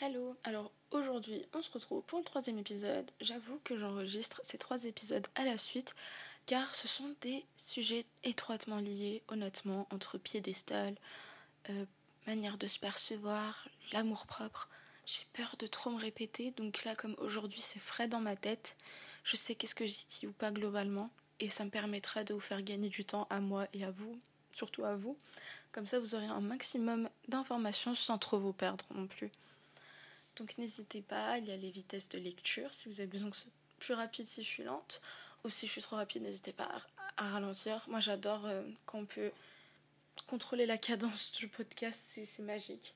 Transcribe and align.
Hello, 0.00 0.34
alors 0.44 0.72
aujourd'hui 0.90 1.44
on 1.52 1.62
se 1.62 1.70
retrouve 1.70 2.02
pour 2.04 2.18
le 2.18 2.24
troisième 2.24 2.58
épisode. 2.58 3.08
J'avoue 3.20 3.60
que 3.62 3.76
j'enregistre 3.76 4.40
ces 4.42 4.58
trois 4.58 4.84
épisodes 4.86 5.26
à 5.34 5.44
la 5.44 5.58
suite 5.58 5.94
car 6.46 6.74
ce 6.74 6.88
sont 6.88 7.14
des 7.20 7.44
sujets 7.56 8.06
étroitement 8.24 8.78
liés 8.78 9.22
honnêtement 9.28 9.86
entre 9.92 10.18
piédestal, 10.18 10.96
euh, 11.70 11.84
manière 12.26 12.58
de 12.58 12.66
se 12.66 12.80
percevoir, 12.80 13.68
l'amour 13.92 14.26
propre. 14.26 14.68
J'ai 15.06 15.26
peur 15.34 15.56
de 15.58 15.66
trop 15.66 15.90
me 15.90 16.00
répéter 16.00 16.50
donc 16.52 16.84
là 16.84 16.96
comme 16.96 17.14
aujourd'hui 17.18 17.60
c'est 17.60 17.78
frais 17.78 18.08
dans 18.08 18.20
ma 18.20 18.34
tête, 18.34 18.76
je 19.22 19.36
sais 19.36 19.54
qu'est-ce 19.54 19.74
que 19.74 19.86
j'ai 19.86 20.06
dit 20.08 20.26
ou 20.26 20.32
pas 20.32 20.50
globalement 20.50 21.10
et 21.38 21.48
ça 21.48 21.64
me 21.64 21.70
permettra 21.70 22.24
de 22.24 22.34
vous 22.34 22.40
faire 22.40 22.62
gagner 22.62 22.88
du 22.88 23.04
temps 23.04 23.26
à 23.30 23.40
moi 23.40 23.68
et 23.74 23.84
à 23.84 23.90
vous, 23.90 24.18
surtout 24.52 24.84
à 24.84 24.96
vous. 24.96 25.16
Comme 25.70 25.86
ça 25.86 26.00
vous 26.00 26.14
aurez 26.14 26.26
un 26.26 26.40
maximum 26.40 27.08
d'informations 27.28 27.94
sans 27.94 28.18
trop 28.18 28.40
vous 28.40 28.54
perdre 28.54 28.86
non 28.94 29.06
plus. 29.06 29.30
Donc 30.36 30.56
n'hésitez 30.58 31.02
pas, 31.02 31.38
il 31.38 31.46
y 31.46 31.52
a 31.52 31.56
les 31.56 31.70
vitesses 31.70 32.08
de 32.08 32.18
lecture 32.18 32.72
si 32.72 32.88
vous 32.88 33.00
avez 33.00 33.08
besoin 33.08 33.30
que 33.30 33.36
ce 33.36 33.42
soit 33.42 33.52
plus 33.78 33.94
rapide 33.94 34.26
si 34.26 34.42
je 34.42 34.48
suis 34.48 34.62
lente 34.62 35.00
ou 35.44 35.50
si 35.50 35.66
je 35.66 35.72
suis 35.72 35.82
trop 35.82 35.96
rapide, 35.96 36.22
n'hésitez 36.22 36.52
pas 36.52 36.68
à, 37.16 37.30
ralentir. 37.30 37.84
Moi 37.88 38.00
j'adore 38.00 38.46
euh, 38.46 38.62
quand 38.86 39.00
on 39.00 39.06
peut 39.06 39.32
contrôler 40.26 40.66
la 40.66 40.78
cadence 40.78 41.32
du 41.32 41.48
podcast, 41.48 42.00
c'est 42.24 42.42
magique. 42.42 42.94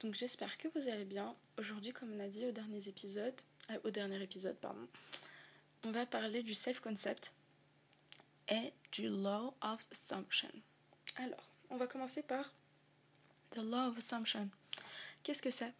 Donc 0.00 0.14
j'espère 0.14 0.58
que 0.58 0.68
vous 0.74 0.88
allez 0.88 1.04
bien. 1.04 1.34
Aujourd'hui, 1.58 1.92
comme 1.92 2.12
on 2.12 2.20
a 2.20 2.28
dit 2.28 2.44
au 2.46 2.50
dernier 2.50 2.86
épisode, 2.88 3.34
euh, 3.70 3.78
au 3.84 3.90
dernier 3.90 4.22
épisode, 4.22 4.56
pardon, 4.56 4.86
on 5.84 5.90
va 5.90 6.04
parler 6.06 6.42
du 6.42 6.54
self-concept 6.54 7.32
et 8.48 8.72
du 8.92 9.08
law 9.08 9.54
of 9.62 9.86
assumption. 9.90 10.50
Alors, 11.16 11.50
on 11.70 11.76
va 11.76 11.86
commencer 11.86 12.22
par 12.22 12.52
the 13.50 13.58
law 13.58 13.88
of 13.88 13.98
assumption. 13.98 14.48
Qu'est-ce 15.22 15.42
que 15.42 15.50
c'est? 15.50 15.72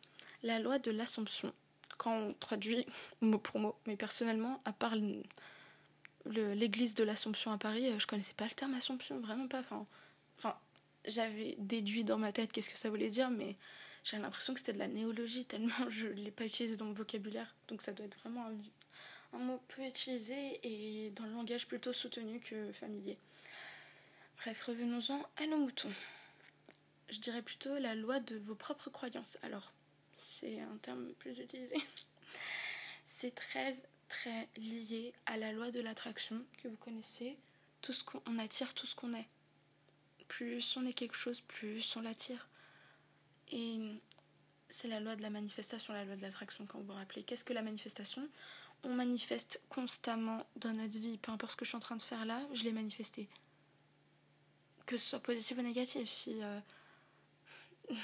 La 0.45 0.61
loi 0.61 0.79
de 0.79 0.91
l'Assomption, 0.93 1.53
quand 1.99 2.17
on 2.17 2.35
traduit 2.35 2.87
mot 3.21 3.39
pour 3.39 3.59
mot. 3.59 3.75
Mais 3.87 3.97
personnellement, 3.97 4.61
à 4.65 4.73
part 4.73 4.95
l'église 6.27 6.95
de 6.95 7.03
l'Assomption 7.03 7.51
à 7.51 7.59
Paris, 7.59 7.89
euh, 7.89 7.99
je 7.99 8.07
connaissais 8.07 8.35
pas 8.35 8.45
le 8.45 8.51
terme 8.51 8.75
Assomption, 8.75 9.19
vraiment 9.21 9.49
pas. 9.49 9.65
Enfin, 10.39 10.57
j'avais 11.07 11.57
déduit 11.59 12.05
dans 12.05 12.19
ma 12.19 12.33
tête 12.33 12.53
qu'est-ce 12.53 12.71
que 12.71 12.79
ça 12.79 12.91
voulait 12.91 13.09
dire, 13.09 13.31
mais 13.31 13.57
j'ai 14.05 14.19
l'impression 14.19 14.53
que 14.53 14.61
c'était 14.61 14.75
de 14.75 14.79
la 14.79 14.87
néologie 14.87 15.45
tellement 15.47 15.89
je 15.89 16.07
ne 16.07 16.13
l'ai 16.13 16.31
pas 16.31 16.45
utilisé 16.45 16.77
dans 16.77 16.85
mon 16.85 16.93
vocabulaire. 16.93 17.55
Donc 17.69 17.83
ça 17.83 17.93
doit 17.93 18.07
être 18.07 18.21
vraiment 18.21 18.47
un, 18.47 19.37
un, 19.37 19.39
mot 19.39 19.61
peu 19.69 19.83
utilisé 19.83 20.61
et 20.63 21.11
dans 21.13 21.25
le 21.25 21.33
langage 21.33 21.67
plutôt 21.67 21.93
soutenu 21.93 22.39
que 22.39 22.71
familier. 22.73 23.17
Bref, 24.39 24.63
revenons-en 24.63 25.23
à 25.39 25.47
nos 25.47 25.57
moutons. 25.57 25.93
Je 27.09 27.19
dirais 27.19 27.43
plutôt 27.43 27.79
la 27.79 27.95
loi 27.95 28.21
de 28.21 28.37
vos 28.39 28.55
propres 28.55 28.91
croyances. 28.91 29.39
Alors, 29.43 29.73
c'est 30.17 30.61
un 30.61 30.77
terme 30.79 31.13
plus 31.15 31.39
utilisé. 31.39 31.77
C'est 33.05 33.35
très 33.35 33.75
très 34.09 34.49
lié 34.57 35.13
à 35.27 35.37
la 35.37 35.53
loi 35.53 35.71
de 35.71 35.81
l'attraction 35.81 36.45
que 36.59 36.69
vous 36.69 36.77
connaissez. 36.77 37.37
Tout 37.81 37.93
ce 37.93 38.03
qu'on 38.03 38.39
attire, 38.39 38.73
tout 38.75 38.87
ce 38.87 38.95
qu'on 38.95 39.15
est. 39.15 39.29
Plus 40.29 40.77
on 40.77 40.87
est 40.87 40.93
quelque 40.93 41.17
chose, 41.17 41.41
plus 41.43 41.97
on 41.97 42.01
l'attire. 42.01 42.49
Et 43.53 43.79
c'est 44.69 44.89
la 44.89 45.01
loi 45.01 45.17
de 45.17 45.23
la 45.23 45.31
manifestation, 45.31 45.93
la 45.93 46.05
loi 46.05 46.17
de 46.17 46.23
l'attraction 46.23 46.67
quand 46.67 46.79
vous 46.79 46.87
vous 46.87 46.93
rappelez. 46.93 47.23
Qu'est-ce 47.23 47.45
que 47.45 47.53
la 47.53 47.63
manifestation? 47.63 48.29
On 48.83 48.95
manifeste 48.95 49.63
constamment 49.69 50.47
dans 50.57 50.73
notre 50.73 50.99
vie. 50.99 51.19
Peu 51.19 51.33
importe 51.33 51.53
ce 51.53 51.57
que 51.57 51.65
je 51.65 51.71
suis 51.71 51.77
en 51.77 51.81
train 51.81 51.97
de 51.97 52.03
faire 52.03 52.25
là, 52.25 52.41
je 52.53 52.65
l'ai 52.65 52.73
manifesté. 52.73 53.29
Que 54.87 54.97
ce 54.97 55.11
soit 55.11 55.21
positif 55.21 55.59
ou 55.59 55.63
négatif. 55.63 56.09
Si 56.09 56.43
euh, 56.43 56.61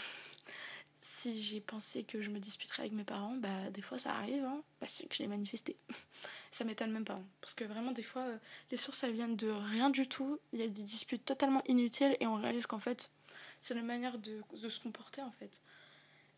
si 1.21 1.43
j'ai 1.43 1.61
pensé 1.61 2.03
que 2.03 2.23
je 2.23 2.31
me 2.31 2.39
disputerais 2.39 2.85
avec 2.85 2.93
mes 2.93 3.05
parents, 3.05 3.37
bah 3.37 3.71
des 3.73 3.83
fois 3.83 3.99
ça 3.99 4.15
arrive, 4.15 4.43
hein, 4.43 4.63
parce 4.79 5.05
que 5.07 5.15
je 5.15 5.23
l'ai 5.23 5.29
manifesté. 5.29 5.77
ça 6.51 6.65
m'étonne 6.65 6.93
même 6.93 7.05
pas. 7.05 7.15
Hein. 7.15 7.25
parce 7.43 7.53
que 7.53 7.65
vraiment, 7.65 7.93
des 7.93 8.03
fois, 8.03 8.23
euh, 8.23 8.39
les 8.71 8.79
sources 8.79 9.05
elles 9.05 9.13
viennent 9.13 9.37
de 9.37 9.51
rien 9.51 9.91
du 9.91 10.09
tout. 10.09 10.39
Il 10.55 10.61
y 10.61 10.63
a 10.63 10.67
des 10.67 10.83
disputes 10.83 11.27
totalement 11.27 11.63
inutiles 11.67 12.17
et 12.21 12.27
on 12.27 12.37
réalise 12.37 12.67
qu'en 12.67 12.79
fait, 12.79 13.11
c'est 13.59 13.75
la 13.75 13.83
manière 13.83 14.17
de, 14.19 14.43
se 14.69 14.81
comporter 14.81 15.21
en 15.21 15.31
fait. 15.33 15.61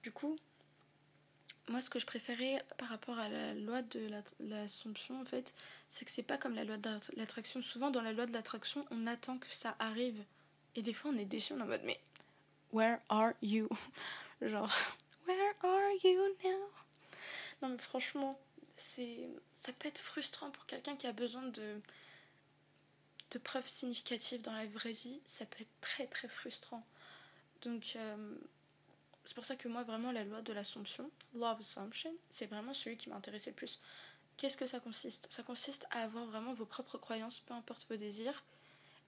Du 0.02 0.10
coup, 0.10 0.36
moi 1.68 1.80
ce 1.80 1.88
que 1.88 2.00
je 2.00 2.06
préférais 2.06 2.64
par 2.76 2.88
rapport 2.88 3.20
à 3.20 3.28
la 3.28 3.54
loi 3.54 3.82
de 3.82 4.10
l'assomption 4.40 5.20
en 5.20 5.24
fait, 5.24 5.54
c'est 5.90 6.04
que 6.04 6.10
c'est 6.10 6.24
pas 6.24 6.38
comme 6.38 6.56
la 6.56 6.64
loi 6.64 6.76
de 6.76 6.88
l'attraction. 7.16 7.62
Souvent 7.62 7.92
dans 7.92 8.02
la 8.02 8.12
loi 8.12 8.26
de 8.26 8.32
l'attraction, 8.32 8.84
on 8.90 9.06
attend 9.06 9.38
que 9.38 9.54
ça 9.54 9.76
arrive. 9.78 10.20
Et 10.74 10.82
des 10.82 10.92
fois 10.92 11.12
on 11.14 11.18
est 11.18 11.24
déçu, 11.24 11.52
on 11.52 11.60
est 11.60 11.62
en 11.62 11.66
mode 11.66 11.82
mais 11.84 12.00
where 12.72 12.98
are 13.08 13.34
you? 13.42 13.68
Genre, 14.48 14.70
Where 15.26 15.54
are 15.62 15.92
you 16.02 16.36
now? 16.44 16.70
Non, 17.60 17.68
mais 17.68 17.78
franchement, 17.78 18.38
c'est 18.76 19.28
ça 19.52 19.72
peut 19.72 19.88
être 19.88 20.00
frustrant 20.00 20.50
pour 20.50 20.66
quelqu'un 20.66 20.96
qui 20.96 21.06
a 21.06 21.12
besoin 21.12 21.42
de, 21.42 21.78
de 23.30 23.38
preuves 23.38 23.68
significatives 23.68 24.42
dans 24.42 24.52
la 24.52 24.66
vraie 24.66 24.92
vie. 24.92 25.20
Ça 25.24 25.46
peut 25.46 25.60
être 25.60 25.80
très 25.80 26.06
très 26.06 26.26
frustrant. 26.26 26.84
Donc, 27.62 27.92
euh, 27.94 28.34
c'est 29.24 29.34
pour 29.34 29.44
ça 29.44 29.54
que 29.54 29.68
moi, 29.68 29.84
vraiment, 29.84 30.10
la 30.10 30.24
loi 30.24 30.42
de 30.42 30.52
l'assomption, 30.52 31.08
Law 31.34 31.46
of 31.46 31.60
Assumption, 31.60 32.12
c'est 32.28 32.46
vraiment 32.46 32.74
celui 32.74 32.96
qui 32.96 33.08
m'intéressait 33.08 33.50
le 33.50 33.56
plus. 33.56 33.80
Qu'est-ce 34.36 34.56
que 34.56 34.66
ça 34.66 34.80
consiste? 34.80 35.28
Ça 35.30 35.44
consiste 35.44 35.86
à 35.92 36.02
avoir 36.02 36.26
vraiment 36.26 36.54
vos 36.54 36.66
propres 36.66 36.98
croyances, 36.98 37.38
peu 37.40 37.54
importe 37.54 37.86
vos 37.88 37.96
désirs, 37.96 38.42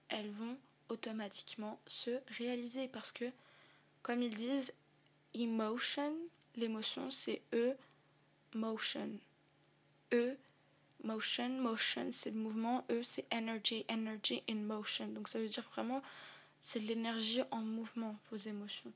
elles 0.07 0.31
vont 0.31 0.57
automatiquement 0.87 1.79
se 1.87 2.21
réaliser 2.37 2.87
parce 2.87 3.11
que, 3.11 3.25
comme 4.03 4.21
ils 4.21 4.33
disent, 4.33 4.73
emotion, 5.35 6.15
l'émotion 6.55 7.11
c'est 7.11 7.41
E, 7.53 7.75
motion. 8.53 9.09
E, 10.13 10.35
motion, 11.03 11.49
motion 11.49 12.07
c'est 12.11 12.31
le 12.31 12.37
mouvement, 12.37 12.85
E 12.89 13.03
c'est 13.03 13.25
energy, 13.31 13.85
energy 13.89 14.43
in 14.49 14.55
motion. 14.55 15.07
Donc 15.07 15.27
ça 15.27 15.39
veut 15.39 15.47
dire 15.47 15.67
vraiment 15.71 16.01
c'est 16.59 16.79
l'énergie 16.79 17.43
en 17.51 17.61
mouvement, 17.61 18.15
vos 18.31 18.37
émotions. 18.37 18.91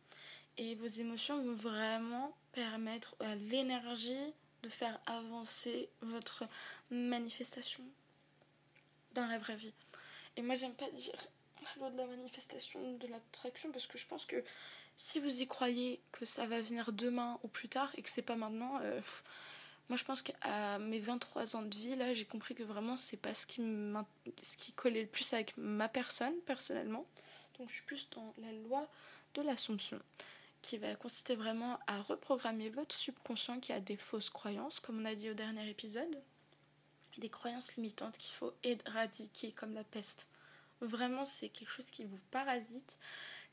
Et 0.57 0.75
vos 0.75 0.87
émotions 0.87 1.41
vont 1.41 1.53
vraiment 1.53 2.35
permettre 2.51 3.15
à 3.19 3.35
l'énergie 3.35 4.33
de 4.63 4.69
faire 4.69 4.99
avancer 5.05 5.89
votre 6.01 6.43
manifestation 6.89 7.83
dans 9.13 9.25
la 9.27 9.37
vraie 9.37 9.55
vie. 9.55 9.73
Et 10.35 10.41
moi 10.41 10.55
j'aime 10.55 10.73
pas 10.73 10.89
dire 10.91 11.15
la 11.61 11.79
loi 11.79 11.89
de 11.91 11.97
la 11.97 12.07
manifestation, 12.07 12.97
de 12.97 13.07
l'attraction, 13.07 13.71
parce 13.71 13.87
que 13.87 13.97
je 13.97 14.07
pense 14.07 14.25
que 14.25 14.43
si 14.99 15.21
vous 15.21 15.41
y 15.41 15.47
croyez 15.47 16.01
que 16.11 16.25
ça 16.25 16.45
va 16.45 16.61
venir 16.61 16.91
demain 16.91 17.39
ou 17.43 17.47
plus 17.47 17.69
tard 17.69 17.89
et 17.95 18.01
que 18.01 18.09
c'est 18.09 18.21
pas 18.21 18.35
maintenant, 18.35 18.81
euh, 18.81 18.99
moi 19.87 19.95
je 19.95 20.03
pense 20.03 20.21
qu'à 20.21 20.77
mes 20.77 20.99
23 20.99 21.55
ans 21.55 21.61
de 21.61 21.73
vie, 21.73 21.95
là, 21.95 22.13
j'ai 22.13 22.25
compris 22.25 22.53
que 22.53 22.63
vraiment 22.63 22.97
c'est 22.97 23.15
pas 23.15 23.33
ce 23.33 23.47
qui, 23.47 23.61
ce 24.41 24.57
qui 24.57 24.73
collait 24.73 25.03
le 25.03 25.07
plus 25.07 25.31
avec 25.33 25.55
ma 25.55 25.87
personne, 25.87 26.33
personnellement. 26.45 27.05
Donc 27.57 27.69
je 27.69 27.75
suis 27.75 27.85
plus 27.85 28.09
dans 28.09 28.33
la 28.39 28.51
loi 28.51 28.89
de 29.35 29.41
l'assomption 29.41 30.01
qui 30.61 30.77
va 30.77 30.93
consister 30.95 31.35
vraiment 31.35 31.79
à 31.87 32.01
reprogrammer 32.01 32.69
votre 32.69 32.93
subconscient 32.93 33.61
qui 33.61 33.71
a 33.71 33.79
des 33.79 33.95
fausses 33.95 34.29
croyances, 34.29 34.81
comme 34.81 34.99
on 34.99 35.05
a 35.05 35.15
dit 35.15 35.29
au 35.29 35.33
dernier 35.33 35.69
épisode, 35.69 36.21
des 37.19 37.29
croyances 37.29 37.77
limitantes 37.77 38.17
qu'il 38.17 38.33
faut 38.33 38.53
éradiquer 38.63 39.53
comme 39.53 39.73
la 39.73 39.85
peste. 39.85 40.27
Vraiment, 40.81 41.23
c'est 41.23 41.47
quelque 41.47 41.71
chose 41.71 41.89
qui 41.89 42.03
vous 42.03 42.19
parasite 42.31 42.99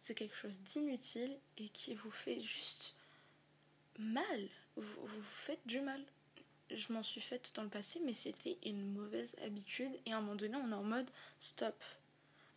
c'est 0.06 0.14
quelque 0.14 0.36
chose 0.36 0.60
d'inutile 0.60 1.36
et 1.58 1.68
qui 1.68 1.96
vous 1.96 2.12
fait 2.12 2.38
juste 2.38 2.94
mal. 3.98 4.48
Vous, 4.76 5.04
vous 5.04 5.22
faites 5.22 5.66
du 5.66 5.80
mal. 5.80 6.00
Je 6.70 6.92
m'en 6.92 7.02
suis 7.02 7.20
faite 7.20 7.52
dans 7.56 7.64
le 7.64 7.68
passé, 7.68 8.00
mais 8.04 8.14
c'était 8.14 8.56
une 8.64 8.92
mauvaise 8.92 9.34
habitude. 9.42 9.90
Et 10.06 10.12
à 10.12 10.18
un 10.18 10.20
moment 10.20 10.36
donné, 10.36 10.56
on 10.56 10.70
est 10.70 10.74
en 10.74 10.84
mode 10.84 11.10
stop. 11.40 11.74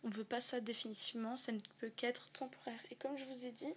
On 0.04 0.08
veut 0.10 0.24
pas 0.24 0.40
ça 0.40 0.60
définitivement, 0.60 1.36
ça 1.36 1.50
ne 1.50 1.58
peut 1.78 1.90
qu'être 1.90 2.30
temporaire. 2.30 2.80
Et 2.92 2.94
comme 2.94 3.18
je 3.18 3.24
vous 3.24 3.46
ai 3.46 3.50
dit, 3.50 3.74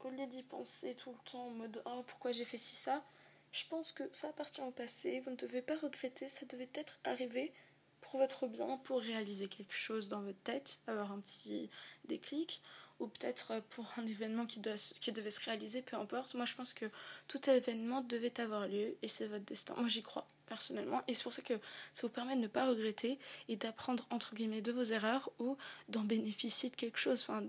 au 0.00 0.10
lieu 0.10 0.26
d'y 0.26 0.42
penser 0.42 0.96
tout 0.96 1.12
le 1.12 1.30
temps 1.30 1.46
en 1.46 1.50
mode 1.50 1.80
oh 1.86 2.02
pourquoi 2.08 2.32
j'ai 2.32 2.44
fait 2.44 2.58
ci 2.58 2.74
ça, 2.74 3.04
je 3.52 3.64
pense 3.66 3.92
que 3.92 4.02
ça 4.10 4.30
appartient 4.30 4.62
au 4.62 4.72
passé. 4.72 5.20
Vous 5.20 5.30
ne 5.30 5.36
devez 5.36 5.62
pas 5.62 5.76
regretter, 5.76 6.28
ça 6.28 6.44
devait 6.46 6.70
être 6.74 6.98
arrivé 7.04 7.52
pour 8.00 8.18
votre 8.18 8.48
bien, 8.48 8.78
pour 8.78 9.00
réaliser 9.00 9.46
quelque 9.46 9.74
chose 9.74 10.08
dans 10.08 10.22
votre 10.22 10.42
tête, 10.42 10.80
avoir 10.86 11.12
un 11.12 11.20
petit 11.20 11.70
déclic, 12.04 12.60
ou 13.00 13.08
peut-être 13.08 13.60
pour 13.70 13.92
un 13.96 14.06
événement 14.06 14.46
qui, 14.46 14.60
doit, 14.60 14.76
qui 15.00 15.10
devait 15.10 15.30
se 15.30 15.40
réaliser, 15.40 15.82
peu 15.82 15.96
importe. 15.96 16.34
Moi, 16.34 16.44
je 16.44 16.54
pense 16.54 16.72
que 16.72 16.84
tout 17.28 17.50
événement 17.50 18.02
devait 18.02 18.40
avoir 18.40 18.68
lieu 18.68 18.94
et 19.02 19.08
c'est 19.08 19.26
votre 19.26 19.44
destin. 19.44 19.74
Moi, 19.76 19.88
j'y 19.88 20.02
crois 20.02 20.26
personnellement 20.46 21.02
et 21.08 21.14
c'est 21.14 21.22
pour 21.22 21.32
ça 21.32 21.42
que 21.42 21.54
ça 21.92 22.06
vous 22.06 22.12
permet 22.12 22.36
de 22.36 22.40
ne 22.40 22.48
pas 22.48 22.66
regretter 22.66 23.18
et 23.48 23.56
d'apprendre 23.56 24.06
entre 24.10 24.34
guillemets 24.34 24.62
de 24.62 24.72
vos 24.72 24.84
erreurs 24.84 25.30
ou 25.38 25.56
d'en 25.88 26.02
bénéficier 26.02 26.70
de 26.70 26.76
quelque 26.76 26.98
chose, 26.98 27.22
enfin 27.22 27.44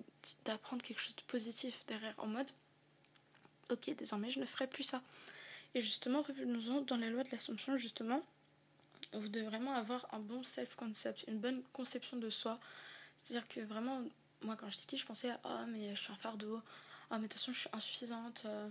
d'apprendre 0.45 0.83
quelque 0.83 1.01
chose 1.01 1.15
de 1.15 1.23
positif 1.23 1.83
derrière 1.87 2.13
en 2.19 2.27
mode 2.27 2.49
ok 3.71 3.95
désormais 3.95 4.29
je 4.29 4.39
ne 4.39 4.45
ferai 4.45 4.67
plus 4.67 4.83
ça. 4.83 5.01
Et 5.73 5.81
justement 5.81 6.21
revenons-en 6.21 6.81
dans 6.81 6.97
la 6.97 7.09
loi 7.09 7.23
de 7.23 7.29
l'assomption 7.31 7.75
justement 7.75 8.23
vous 9.13 9.27
devez 9.27 9.45
vraiment 9.45 9.73
avoir 9.73 10.07
un 10.13 10.19
bon 10.19 10.43
self-concept, 10.43 11.25
une 11.27 11.39
bonne 11.39 11.61
conception 11.73 12.17
de 12.17 12.29
soi. 12.29 12.59
C'est-à-dire 13.17 13.47
que 13.47 13.59
vraiment, 13.61 14.03
moi 14.43 14.55
quand 14.55 14.69
j'étais 14.69 14.85
petite, 14.85 14.99
je 14.99 15.05
pensais 15.05 15.31
oh 15.43 15.65
mais 15.67 15.95
je 15.95 16.01
suis 16.01 16.11
un 16.11 16.15
fardeau, 16.15 16.61
oh 17.11 17.15
mais 17.15 17.19
de 17.19 17.23
toute 17.23 17.33
façon 17.33 17.51
je 17.51 17.59
suis 17.59 17.69
insuffisante. 17.73 18.43
Euh, 18.45 18.69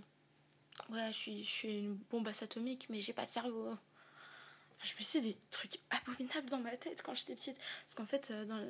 ouais, 0.89 1.07
je 1.07 1.17
suis, 1.17 1.43
je 1.43 1.49
suis 1.49 1.77
une 1.79 1.95
bombe 1.95 2.27
atomique, 2.27 2.87
mais 2.89 3.01
j'ai 3.01 3.13
pas 3.13 3.25
de 3.25 3.29
cerveau. 3.29 3.69
Enfin, 3.69 4.83
je 4.83 4.93
me 4.97 5.03
suis 5.03 5.21
des 5.21 5.37
trucs 5.49 5.79
abominables 5.89 6.49
dans 6.49 6.59
ma 6.59 6.75
tête 6.77 7.01
quand 7.03 7.13
j'étais 7.13 7.35
petite. 7.35 7.57
Parce 7.57 7.95
qu'en 7.95 8.05
fait, 8.05 8.31
euh, 8.31 8.45
dans, 8.45 8.67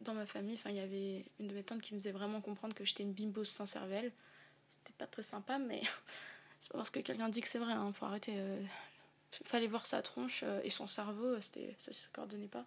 dans 0.00 0.14
ma 0.14 0.26
famille, 0.26 0.58
il 0.66 0.74
y 0.74 0.80
avait 0.80 1.24
une 1.40 1.48
de 1.48 1.54
mes 1.54 1.62
tantes 1.62 1.82
qui 1.82 1.94
me 1.94 2.00
faisait 2.00 2.12
vraiment 2.12 2.40
comprendre 2.40 2.74
que 2.74 2.84
j'étais 2.84 3.02
une 3.02 3.12
bimbo 3.12 3.44
sans 3.44 3.66
cervelle. 3.66 4.12
C'était 4.70 4.96
pas 4.98 5.06
très 5.06 5.22
sympa, 5.22 5.58
mais 5.58 5.82
c'est 6.60 6.72
pas 6.72 6.78
parce 6.78 6.90
que 6.90 7.00
quelqu'un 7.00 7.28
dit 7.28 7.40
que 7.40 7.48
c'est 7.48 7.58
vrai, 7.58 7.72
hein, 7.72 7.92
faut 7.92 8.06
arrêter. 8.06 8.34
Euh, 8.36 8.62
fallait 9.44 9.66
voir 9.66 9.86
sa 9.86 10.00
tronche 10.00 10.44
et 10.62 10.70
son 10.70 10.86
cerveau, 10.86 11.40
c'était, 11.40 11.74
ça 11.78 11.92
se 11.92 12.08
coordonnait 12.10 12.46
pas 12.46 12.64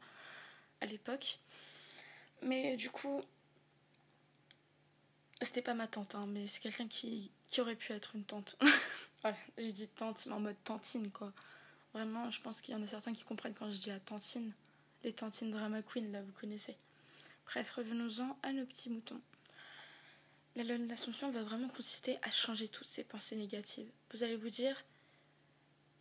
à 0.81 0.85
l'époque. 0.85 1.39
Mais 2.41 2.75
du 2.75 2.89
coup, 2.89 3.21
c'était 5.41 5.61
pas 5.61 5.73
ma 5.73 5.87
tante, 5.87 6.15
hein, 6.15 6.25
mais 6.27 6.47
c'est 6.47 6.61
quelqu'un 6.61 6.87
qui, 6.87 7.31
qui 7.47 7.61
aurait 7.61 7.75
pu 7.75 7.93
être 7.93 8.15
une 8.15 8.23
tante. 8.23 8.57
voilà, 9.21 9.37
j'ai 9.57 9.71
dit 9.71 9.87
tante, 9.87 10.25
mais 10.25 10.33
en 10.33 10.39
mode 10.39 10.57
tantine, 10.63 11.11
quoi. 11.11 11.31
Vraiment, 11.93 12.29
je 12.31 12.41
pense 12.41 12.61
qu'il 12.61 12.73
y 12.73 12.77
en 12.77 12.83
a 12.83 12.87
certains 12.87 13.13
qui 13.13 13.23
comprennent 13.23 13.53
quand 13.53 13.69
je 13.69 13.77
dis 13.77 13.89
la 13.89 13.99
tantine. 13.99 14.51
Les 15.03 15.13
tantines 15.13 15.51
drama 15.51 15.81
queen, 15.81 16.11
là, 16.11 16.21
vous 16.21 16.31
connaissez. 16.33 16.75
Bref, 17.45 17.71
revenons-en 17.71 18.37
à 18.43 18.51
nos 18.51 18.65
petits 18.65 18.89
moutons. 18.89 19.21
La 20.55 20.63
loi 20.63 20.77
de 20.77 20.87
l'Assomption 20.87 21.31
va 21.31 21.43
vraiment 21.43 21.69
consister 21.69 22.17
à 22.23 22.31
changer 22.31 22.67
toutes 22.67 22.87
ces 22.87 23.03
pensées 23.03 23.35
négatives. 23.35 23.89
Vous 24.11 24.23
allez 24.23 24.35
vous 24.35 24.49
dire, 24.49 24.75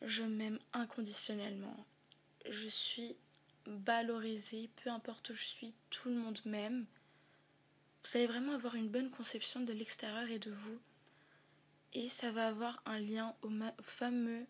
je 0.02 0.22
m'aime 0.22 0.58
inconditionnellement. 0.72 1.76
Je 2.48 2.68
suis 2.68 3.16
valorisée, 3.66 4.70
peu 4.82 4.90
importe 4.90 5.30
où 5.30 5.34
je 5.34 5.44
suis, 5.44 5.74
tout 5.90 6.08
le 6.08 6.14
monde 6.14 6.40
m'aime. 6.46 6.86
Vous 8.06 8.16
allez 8.16 8.28
vraiment 8.28 8.52
avoir 8.52 8.76
une 8.76 8.88
bonne 8.88 9.10
conception 9.10 9.58
de 9.58 9.72
l'extérieur 9.72 10.30
et 10.30 10.38
de 10.38 10.52
vous. 10.52 10.78
Et 11.92 12.08
ça 12.08 12.30
va 12.30 12.46
avoir 12.46 12.80
un 12.86 13.00
lien 13.00 13.34
au, 13.42 13.50
fameux, 13.82 14.46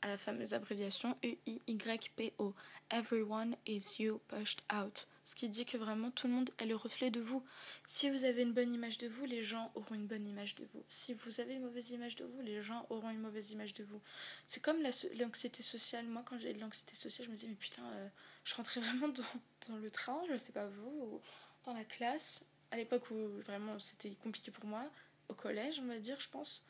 à 0.00 0.08
la 0.08 0.16
fameuse 0.16 0.54
abréviation 0.54 1.14
E-I-Y-P-O. 1.22 2.54
Everyone 2.90 3.54
is 3.66 3.96
you 3.98 4.22
pushed 4.28 4.62
out. 4.72 5.06
Ce 5.24 5.34
qui 5.34 5.50
dit 5.50 5.66
que 5.66 5.76
vraiment 5.76 6.10
tout 6.10 6.26
le 6.26 6.32
monde 6.32 6.48
est 6.58 6.64
le 6.64 6.74
reflet 6.74 7.10
de 7.10 7.20
vous. 7.20 7.44
Si 7.86 8.08
vous 8.08 8.24
avez 8.24 8.40
une 8.40 8.54
bonne 8.54 8.72
image 8.72 8.96
de 8.96 9.08
vous, 9.08 9.26
les 9.26 9.42
gens 9.42 9.70
auront 9.74 9.94
une 9.94 10.06
bonne 10.06 10.26
image 10.26 10.54
de 10.54 10.64
vous. 10.72 10.82
Si 10.88 11.12
vous 11.12 11.40
avez 11.40 11.56
une 11.56 11.64
mauvaise 11.64 11.90
image 11.90 12.16
de 12.16 12.24
vous, 12.24 12.40
les 12.40 12.62
gens 12.62 12.86
auront 12.88 13.10
une 13.10 13.20
mauvaise 13.20 13.50
image 13.50 13.74
de 13.74 13.84
vous. 13.84 14.00
C'est 14.46 14.62
comme 14.62 14.78
l'anxiété 15.18 15.62
sociale. 15.62 16.06
Moi, 16.06 16.22
quand 16.24 16.38
j'ai 16.38 16.54
de 16.54 16.60
l'anxiété 16.60 16.94
sociale, 16.94 17.26
je 17.26 17.32
me 17.32 17.36
dis, 17.36 17.46
mais 17.46 17.56
putain, 17.56 17.84
euh, 17.92 18.08
je 18.44 18.54
rentrais 18.54 18.80
vraiment 18.80 19.08
dans, 19.08 19.68
dans, 19.68 19.76
le 19.76 19.90
train, 19.90 20.22
je 20.30 20.36
sais 20.38 20.52
pas 20.52 20.66
vous, 20.66 20.88
ou 21.02 21.20
dans 21.66 21.74
la 21.74 21.84
classe, 21.84 22.42
à 22.70 22.76
l'époque 22.76 23.10
où 23.10 23.28
vraiment 23.42 23.78
c'était 23.78 24.10
compliqué 24.22 24.50
pour 24.50 24.66
moi, 24.66 24.84
au 25.28 25.34
collège, 25.34 25.80
on 25.80 25.86
va 25.86 25.98
dire, 25.98 26.20
je 26.20 26.28
pense. 26.28 26.66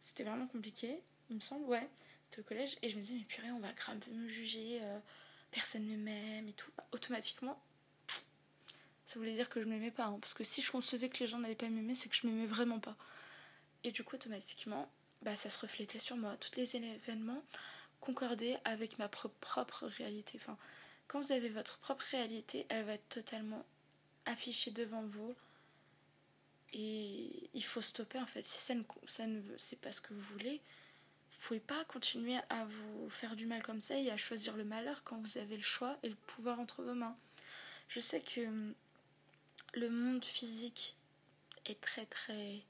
C'était 0.00 0.24
vraiment 0.24 0.46
compliqué, 0.46 1.00
il 1.30 1.36
me 1.36 1.40
semble, 1.40 1.64
ouais. 1.66 1.88
C'était 2.30 2.40
au 2.40 2.44
collège, 2.44 2.78
et 2.82 2.88
je 2.88 2.96
me 2.96 3.02
disais, 3.02 3.16
mais 3.16 3.24
purée, 3.24 3.50
on 3.50 3.60
va 3.60 3.72
grave 3.72 3.98
me 4.10 4.28
juger, 4.28 4.80
euh, 4.82 4.98
personne 5.50 5.86
ne 5.86 5.96
m'aime 5.96 6.48
et 6.48 6.52
tout. 6.52 6.70
Bah, 6.76 6.86
automatiquement, 6.92 7.60
ça 9.06 9.18
voulait 9.18 9.34
dire 9.34 9.48
que 9.48 9.60
je 9.60 9.66
m'aimais 9.66 9.90
pas. 9.90 10.06
Hein, 10.06 10.18
parce 10.20 10.34
que 10.34 10.44
si 10.44 10.62
je 10.62 10.72
concevais 10.72 11.08
que 11.08 11.18
les 11.18 11.26
gens 11.26 11.38
n'allaient 11.38 11.54
pas 11.54 11.68
m'aimer, 11.68 11.94
c'est 11.94 12.08
que 12.08 12.16
je 12.16 12.26
m'aimais 12.26 12.46
vraiment 12.46 12.80
pas. 12.80 12.96
Et 13.84 13.92
du 13.92 14.04
coup, 14.04 14.16
automatiquement, 14.16 14.90
bah, 15.20 15.36
ça 15.36 15.50
se 15.50 15.58
reflétait 15.58 15.98
sur 15.98 16.16
moi. 16.16 16.36
Tous 16.38 16.58
les 16.58 16.76
événements 16.76 17.42
concordaient 18.00 18.58
avec 18.64 18.98
ma 18.98 19.08
propre 19.08 19.86
réalité. 19.86 20.38
Enfin, 20.40 20.56
quand 21.06 21.20
vous 21.20 21.32
avez 21.32 21.50
votre 21.50 21.78
propre 21.78 22.04
réalité, 22.10 22.66
elle 22.70 22.86
va 22.86 22.94
être 22.94 23.08
totalement 23.08 23.64
affiché 24.26 24.70
devant 24.70 25.02
vous. 25.02 25.34
Et 26.72 27.50
il 27.54 27.64
faut 27.64 27.82
stopper 27.82 28.18
en 28.18 28.26
fait. 28.26 28.44
Si 28.44 28.58
ça 28.58 28.74
ne, 28.74 28.82
ça 29.06 29.26
ne 29.26 29.42
c'est 29.58 29.80
pas 29.80 29.92
ce 29.92 30.00
que 30.00 30.14
vous 30.14 30.20
voulez, 30.20 30.60
vous 31.30 31.38
pouvez 31.48 31.60
pas 31.60 31.84
continuer 31.84 32.38
à 32.48 32.64
vous 32.64 33.10
faire 33.10 33.36
du 33.36 33.46
mal 33.46 33.62
comme 33.62 33.80
ça 33.80 33.96
et 33.98 34.10
à 34.10 34.16
choisir 34.16 34.56
le 34.56 34.64
malheur 34.64 35.02
quand 35.04 35.18
vous 35.18 35.38
avez 35.38 35.56
le 35.56 35.62
choix 35.62 35.98
et 36.02 36.08
le 36.08 36.14
pouvoir 36.14 36.60
entre 36.60 36.82
vos 36.82 36.94
mains. 36.94 37.16
Je 37.88 38.00
sais 38.00 38.20
que 38.20 38.46
hum, 38.46 38.74
le 39.74 39.90
monde 39.90 40.24
physique 40.24 40.96
est 41.66 41.80
très 41.80 42.06
très 42.06 42.62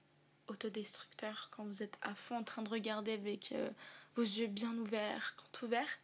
autodestructeur 0.49 1.49
quand 1.51 1.65
vous 1.65 1.83
êtes 1.83 1.99
à 2.03 2.15
fond 2.15 2.39
en 2.39 2.45
train 2.45 2.63
de 2.63 2.69
regarder 2.69 3.13
avec 3.13 3.53
euh, 3.53 3.71
vos 4.17 4.23
yeux 4.23 4.49
bien 4.49 4.73
ouverts, 4.77 5.35
grand 5.37 5.67
ouverts. 5.67 5.99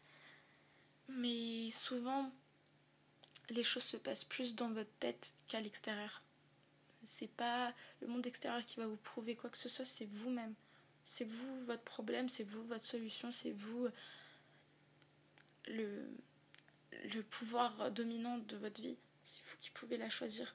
Mais 1.09 1.71
souvent, 1.71 2.33
les 3.51 3.65
choses 3.65 3.85
se 3.85 3.97
passent 3.97 4.25
plus 4.25 4.55
dans 4.55 4.71
votre 4.71 4.93
tête 5.01 5.33
qu'à 5.47 5.61
l'extérieur. 5.61 6.23
C'est 7.05 7.31
pas 7.31 7.73
le 8.01 8.09
monde 8.09 8.27
extérieur 8.27 8.65
qui 8.65 8.77
va 8.77 8.87
vous 8.87 8.97
prouver 8.97 9.37
quoi 9.37 9.51
que 9.51 9.57
ce 9.57 9.69
soit, 9.69 9.85
c'est 9.85 10.09
vous-même. 10.13 10.55
C'est 11.05 11.25
vous 11.25 11.65
votre 11.65 11.83
problème, 11.83 12.29
c'est 12.29 12.45
vous 12.45 12.65
votre 12.65 12.85
solution, 12.85 13.33
c'est 13.33 13.53
vous 13.53 13.89
le, 15.69 16.07
le 17.15 17.23
pouvoir 17.23 17.91
dominant 17.91 18.39
de 18.39 18.57
votre 18.57 18.83
vie. 18.83 18.97
C'est 19.25 19.45
vous 19.47 19.57
qui 19.61 19.71
pouvez 19.71 19.97
la 19.97 20.11
choisir. 20.11 20.55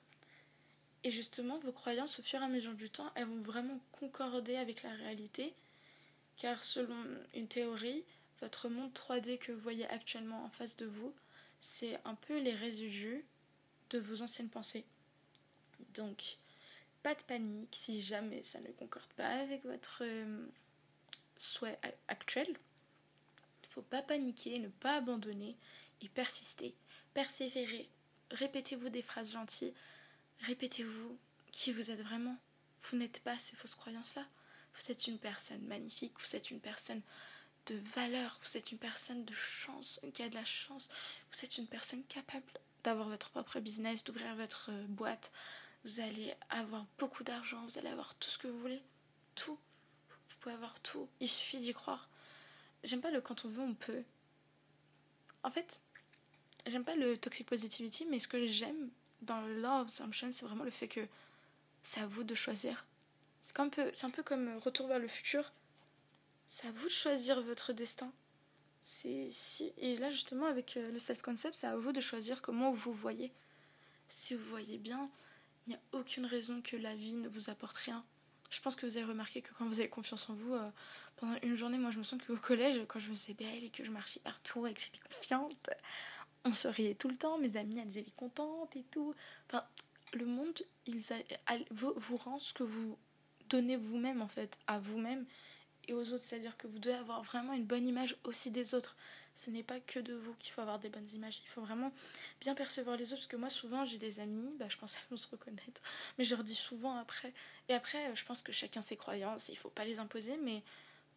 Et 1.04 1.12
justement, 1.12 1.60
vos 1.60 1.72
croyances, 1.72 2.20
au 2.20 2.24
fur 2.24 2.42
et 2.42 2.46
à 2.46 2.48
mesure 2.48 2.74
du 2.74 2.90
temps, 2.90 3.12
elles 3.16 3.28
vont 3.28 3.42
vraiment 3.42 3.80
concorder 3.92 4.56
avec 4.56 4.84
la 4.84 4.92
réalité. 4.92 5.54
Car 6.38 6.64
selon 6.64 6.96
une 7.34 7.48
théorie, 7.48 8.04
votre 8.42 8.70
monde 8.70 8.92
3D 8.94 9.38
que 9.38 9.52
vous 9.52 9.60
voyez 9.60 9.88
actuellement 9.88 10.46
en 10.46 10.50
face 10.50 10.78
de 10.78 10.86
vous, 10.86 11.14
c'est 11.64 11.98
un 12.04 12.16
peu 12.16 12.40
les 12.40 12.54
résidus 12.54 13.24
de 13.90 13.98
vos 13.98 14.22
anciennes 14.22 14.50
pensées. 14.50 14.84
Donc, 15.94 16.38
pas 17.04 17.16
de 17.16 17.24
panique 17.24 17.74
si 17.74 18.02
jamais 18.02 18.44
ça 18.44 18.60
ne 18.60 18.68
concorde 18.74 19.12
pas 19.14 19.30
avec 19.30 19.64
votre 19.64 20.00
euh, 20.02 20.46
souhait 21.38 21.80
actuel. 22.10 22.48
Il 22.50 23.68
ne 23.68 23.72
faut 23.72 23.82
pas 23.82 24.02
paniquer, 24.02 24.60
ne 24.60 24.68
pas 24.68 24.98
abandonner 24.98 25.56
et 26.02 26.10
persister. 26.10 26.76
Persévérer. 27.14 27.88
Répétez-vous 28.32 28.90
des 28.90 29.02
phrases 29.02 29.32
gentilles. 29.32 29.74
Répétez-vous 30.42 31.18
qui 31.54 31.72
vous 31.72 31.92
êtes 31.92 32.02
vraiment. 32.02 32.36
Vous 32.82 32.98
n'êtes 32.98 33.22
pas 33.22 33.40
ces 33.40 33.56
fausses 33.56 33.76
croyances-là. 33.76 34.28
Vous 34.76 34.92
êtes 34.92 35.08
une 35.08 35.20
personne 35.20 35.66
magnifique, 35.68 36.20
vous 36.20 36.36
êtes 36.36 36.52
une 36.52 36.60
personne 36.60 37.02
de 37.68 37.76
valeur, 37.96 38.40
vous 38.44 38.58
êtes 38.58 38.72
une 38.72 38.78
personne 38.78 39.26
de 39.26 39.34
chance, 39.34 40.00
qui 40.14 40.24
a 40.24 40.30
de 40.30 40.36
la 40.36 40.46
chance, 40.46 40.90
vous 41.32 41.46
êtes 41.46 41.58
une 41.58 41.68
personne 41.68 42.04
capable 42.06 42.46
d'avoir 42.84 43.10
votre 43.10 43.30
propre 43.30 43.60
business, 43.60 44.04
d'ouvrir 44.04 44.36
votre 44.36 44.70
euh, 44.72 44.86
boîte, 44.88 45.32
vous 45.86 46.00
allez 46.00 46.34
avoir 46.50 46.86
beaucoup 46.98 47.24
d'argent, 47.24 47.64
vous 47.66 47.78
allez 47.78 47.90
avoir 47.90 48.16
tout 48.16 48.30
ce 48.30 48.38
que 48.38 48.48
vous 48.48 48.60
voulez, 48.60 48.82
tout. 49.36 49.58
Vous 50.10 50.36
pouvez 50.40 50.56
avoir 50.56 50.78
tout, 50.82 51.08
il 51.20 51.30
suffit 51.30 51.58
d'y 51.58 51.74
croire. 51.74 52.10
J'aime 52.84 53.02
pas 53.02 53.12
le 53.12 53.22
quand 53.22 53.46
on 53.46 53.50
veut, 53.50 53.62
on 53.62 53.74
peut. 53.74 54.04
En 55.44 55.52
fait, 55.52 55.80
j'aime 56.68 56.84
pas 56.84 56.96
le 56.96 57.18
toxic 57.18 57.48
positivity, 57.48 58.06
mais 58.10 58.20
ce 58.20 58.28
que 58.28 58.46
j'aime 58.48 58.90
dans 59.22 59.42
le 59.42 59.64
of 59.64 59.88
assumption, 59.88 60.32
c'est 60.32 60.46
vraiment 60.46 60.66
le 60.66 60.72
fait 60.72 60.88
que 60.88 61.08
c'est 61.82 62.02
à 62.02 62.08
vous 62.08 62.24
de 62.24 62.36
choisir. 62.36 62.86
C'est 63.42 63.60
un, 63.60 63.70
peu, 63.70 63.92
un 64.02 64.10
peu 64.10 64.24
comme 64.24 64.58
Retour 64.58 64.88
vers 64.88 65.00
le 65.00 65.08
futur 65.08 65.52
c'est 66.48 66.68
à 66.68 66.72
vous 66.72 66.86
de 66.86 66.92
choisir 66.92 67.42
votre 67.42 67.74
destin. 67.74 68.12
C'est 68.82 69.30
si 69.30 69.72
et 69.78 69.96
là 69.98 70.10
justement 70.10 70.46
avec 70.46 70.76
euh, 70.76 70.92
le 70.92 71.00
self 71.00 71.22
concept, 71.22 71.56
c'est 71.56 71.68
à 71.68 71.78
vous 71.78 71.94
de 71.94 72.02
choisir 72.02 72.42
comment 72.42 72.72
vous 72.74 72.94
voyez. 72.94 73.32
Si 74.10 74.36
vous 74.36 74.44
voyez 74.50 74.78
bien, 74.78 75.10
il 75.66 75.70
n'y 75.72 75.76
a 75.76 75.82
aucune 75.94 76.26
raison 76.26 76.62
que 76.62 76.76
la 76.76 76.94
vie 76.96 77.14
ne 77.14 77.30
vous 77.30 77.50
apporte 77.50 77.78
rien. 77.78 78.04
Je 78.50 78.62
pense 78.62 78.76
que 78.76 78.86
vous 78.86 78.98
avez 78.98 79.06
remarqué 79.06 79.42
que 79.42 79.54
quand 79.58 79.66
vous 79.66 79.80
avez 79.80 79.90
confiance 79.90 80.30
en 80.30 80.36
vous, 80.36 80.54
euh, 80.54 80.70
pendant 81.16 81.36
une 81.42 81.56
journée, 81.56 81.78
moi 81.78 81.92
je 81.92 81.98
me 81.98 82.04
sens 82.04 82.22
qu'au 82.22 82.36
collège, 82.36 82.82
quand 82.88 83.00
je 83.00 83.10
me 83.10 83.16
faisais 83.16 83.34
belle 83.34 83.64
et 83.64 83.70
que 83.70 83.84
je 83.84 83.90
marchais 83.90 84.20
partout 84.20 84.68
et 84.68 84.74
que 84.74 84.82
j'étais 84.82 85.00
confiante, 85.00 85.70
on 86.46 86.54
se 86.54 86.68
riait 86.68 86.96
tout 86.96 87.08
le 87.08 87.16
temps, 87.16 87.38
mes 87.38 87.56
amies 87.58 87.80
elles 87.80 87.98
étaient 87.98 88.12
contentes 88.12 88.76
et 88.76 88.84
tout. 88.92 89.16
Enfin, 89.48 89.64
le 90.14 90.26
monde, 90.26 90.62
il 90.86 91.02
vous, 91.72 91.94
vous 91.96 92.18
rend 92.18 92.40
ce 92.40 92.54
que 92.54 92.64
vous 92.64 92.98
donnez 93.50 93.78
vous-même 93.78 94.22
en 94.22 94.28
fait, 94.28 94.60
à 94.68 94.80
vous-même 94.80 95.26
et 95.88 95.94
aux 95.94 96.14
autres. 96.14 96.24
C'est-à-dire 96.24 96.58
que 96.58 96.68
vous 96.68 96.80
devez 96.80 96.96
avoir 96.96 97.22
vraiment 97.24 97.54
une 97.54 97.66
bonne 97.66 97.88
image 97.88 98.16
aussi 98.24 98.52
des 98.52 98.76
autres. 98.76 98.96
Ce 99.36 99.50
n'est 99.50 99.64
pas 99.64 99.80
que 99.80 100.00
de 100.00 100.14
vous 100.14 100.34
qu'il 100.36 100.54
faut 100.54 100.62
avoir 100.62 100.80
des 100.80 100.90
bonnes 100.90 101.10
images. 101.14 101.42
Il 101.46 101.50
faut 101.50 101.62
vraiment 101.62 101.92
bien 102.40 102.54
percevoir 102.54 102.98
les 102.98 103.14
autres. 103.14 103.22
Parce 103.22 103.28
que 103.28 103.36
moi, 103.36 103.50
souvent, 103.50 103.84
j'ai 103.84 103.98
des 103.98 104.20
amis, 104.20 104.54
bah, 104.60 104.66
je 104.70 104.78
pense 104.78 104.94
qu'elles 104.94 105.10
vont 105.10 105.18
se 105.18 105.28
reconnaître. 105.28 105.82
Mais 106.18 106.24
je 106.24 106.36
leur 106.36 106.44
dis 106.44 106.56
souvent 106.56 106.96
après. 106.98 107.34
Et 107.70 107.74
après, 107.74 108.16
je 108.16 108.26
pense 108.26 108.44
que 108.44 108.52
chacun 108.52 108.82
ses 108.82 108.98
croyances. 108.98 109.50
Il 109.50 109.54
ne 109.54 109.58
faut 109.58 109.70
pas 109.70 109.86
les 109.86 110.00
imposer. 110.00 110.38
Mais 110.38 110.62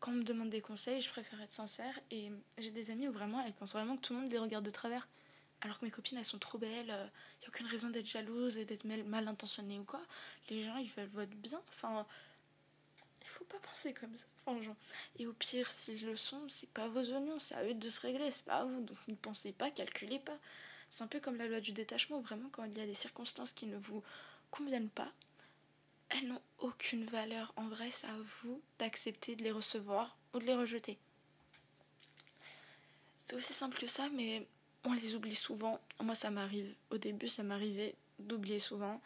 quand 0.00 0.12
on 0.12 0.14
me 0.14 0.24
demande 0.24 0.50
des 0.50 0.60
conseils, 0.62 1.00
je 1.00 1.10
préfère 1.10 1.40
être 1.42 1.52
sincère. 1.52 1.98
Et 2.10 2.30
j'ai 2.58 2.70
des 2.70 2.90
amis 2.90 3.08
où 3.08 3.12
vraiment, 3.12 3.44
elles 3.44 3.52
pensent 3.52 3.72
vraiment 3.72 3.96
que 3.96 4.02
tout 4.02 4.14
le 4.14 4.20
monde 4.20 4.30
les 4.30 4.38
regarde 4.38 4.64
de 4.64 4.70
travers. 4.70 5.06
Alors 5.62 5.78
que 5.78 5.84
mes 5.84 5.90
copines, 5.90 6.18
elles 6.18 6.24
sont 6.24 6.38
trop 6.38 6.58
belles. 6.58 6.86
Il 6.86 7.40
n'y 7.40 7.46
a 7.46 7.48
aucune 7.48 7.66
raison 7.66 7.90
d'être 7.90 8.06
jalouse 8.06 8.56
et 8.56 8.64
d'être 8.64 8.84
mal, 8.84 9.04
mal 9.04 9.28
intentionnées 9.28 9.78
ou 9.78 9.84
quoi. 9.84 10.02
Les 10.48 10.62
gens, 10.62 10.76
ils 10.76 10.90
veulent 10.90 11.08
votre 11.08 11.34
bien. 11.36 11.60
Enfin, 11.68 12.06
il 13.26 13.30
faut 13.30 13.44
pas 13.44 13.58
penser 13.58 13.92
comme 13.92 14.16
ça. 14.16 14.24
Et 15.18 15.26
au 15.26 15.32
pire, 15.32 15.68
s'ils 15.70 16.06
le 16.06 16.14
sont, 16.14 16.48
c'est 16.48 16.70
pas 16.70 16.86
vos 16.86 17.00
oignons, 17.12 17.40
c'est 17.40 17.56
à 17.56 17.64
eux 17.64 17.74
de 17.74 17.90
se 17.90 18.00
régler, 18.00 18.30
c'est 18.30 18.44
pas 18.44 18.58
à 18.58 18.64
vous. 18.64 18.80
Donc 18.82 18.96
ne 19.08 19.16
pensez 19.16 19.50
pas, 19.52 19.70
calculez 19.72 20.20
pas. 20.20 20.38
C'est 20.88 21.02
un 21.02 21.08
peu 21.08 21.18
comme 21.18 21.36
la 21.36 21.48
loi 21.48 21.60
du 21.60 21.72
détachement, 21.72 22.20
vraiment, 22.20 22.48
quand 22.50 22.62
il 22.64 22.78
y 22.78 22.80
a 22.80 22.86
des 22.86 22.94
circonstances 22.94 23.52
qui 23.52 23.66
ne 23.66 23.76
vous 23.76 24.04
conviennent 24.52 24.88
pas, 24.88 25.12
elles 26.10 26.28
n'ont 26.28 26.42
aucune 26.58 27.04
valeur. 27.06 27.52
En 27.56 27.66
vrai, 27.66 27.90
c'est 27.90 28.06
à 28.06 28.16
vous 28.18 28.62
d'accepter 28.78 29.34
de 29.34 29.42
les 29.42 29.50
recevoir 29.50 30.16
ou 30.32 30.38
de 30.38 30.44
les 30.44 30.54
rejeter. 30.54 30.96
C'est 33.24 33.34
aussi 33.34 33.52
simple 33.52 33.76
que 33.76 33.88
ça, 33.88 34.08
mais 34.10 34.46
on 34.84 34.92
les 34.92 35.16
oublie 35.16 35.34
souvent. 35.34 35.80
Moi, 36.00 36.14
ça 36.14 36.30
m'arrive. 36.30 36.72
Au 36.90 36.98
début, 36.98 37.26
ça 37.26 37.42
m'arrivait 37.42 37.96
d'oublier 38.20 38.60
souvent. 38.60 39.00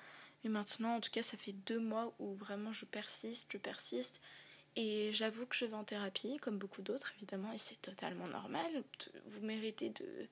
Mais 0.44 0.50
maintenant, 0.50 0.97
en 0.97 1.00
tout 1.00 1.11
cas, 1.11 1.23
ça 1.23 1.37
fait 1.37 1.52
deux 1.52 1.80
mois 1.80 2.14
où 2.18 2.35
vraiment 2.35 2.73
je 2.73 2.85
persiste, 2.85 3.50
je 3.52 3.59
persiste. 3.59 4.20
Et 4.76 5.12
j'avoue 5.12 5.47
que 5.47 5.56
je 5.56 5.64
vais 5.64 5.75
en 5.75 5.85
thérapie, 5.85 6.38
comme 6.38 6.59
beaucoup 6.59 6.82
d'autres, 6.82 7.12
évidemment, 7.16 7.52
et 7.52 7.59
c'est 7.59 7.80
totalement 7.82 8.28
normal. 8.28 8.85
Vous 9.26 9.44
méritez 9.44 9.90
de, 9.90 10.28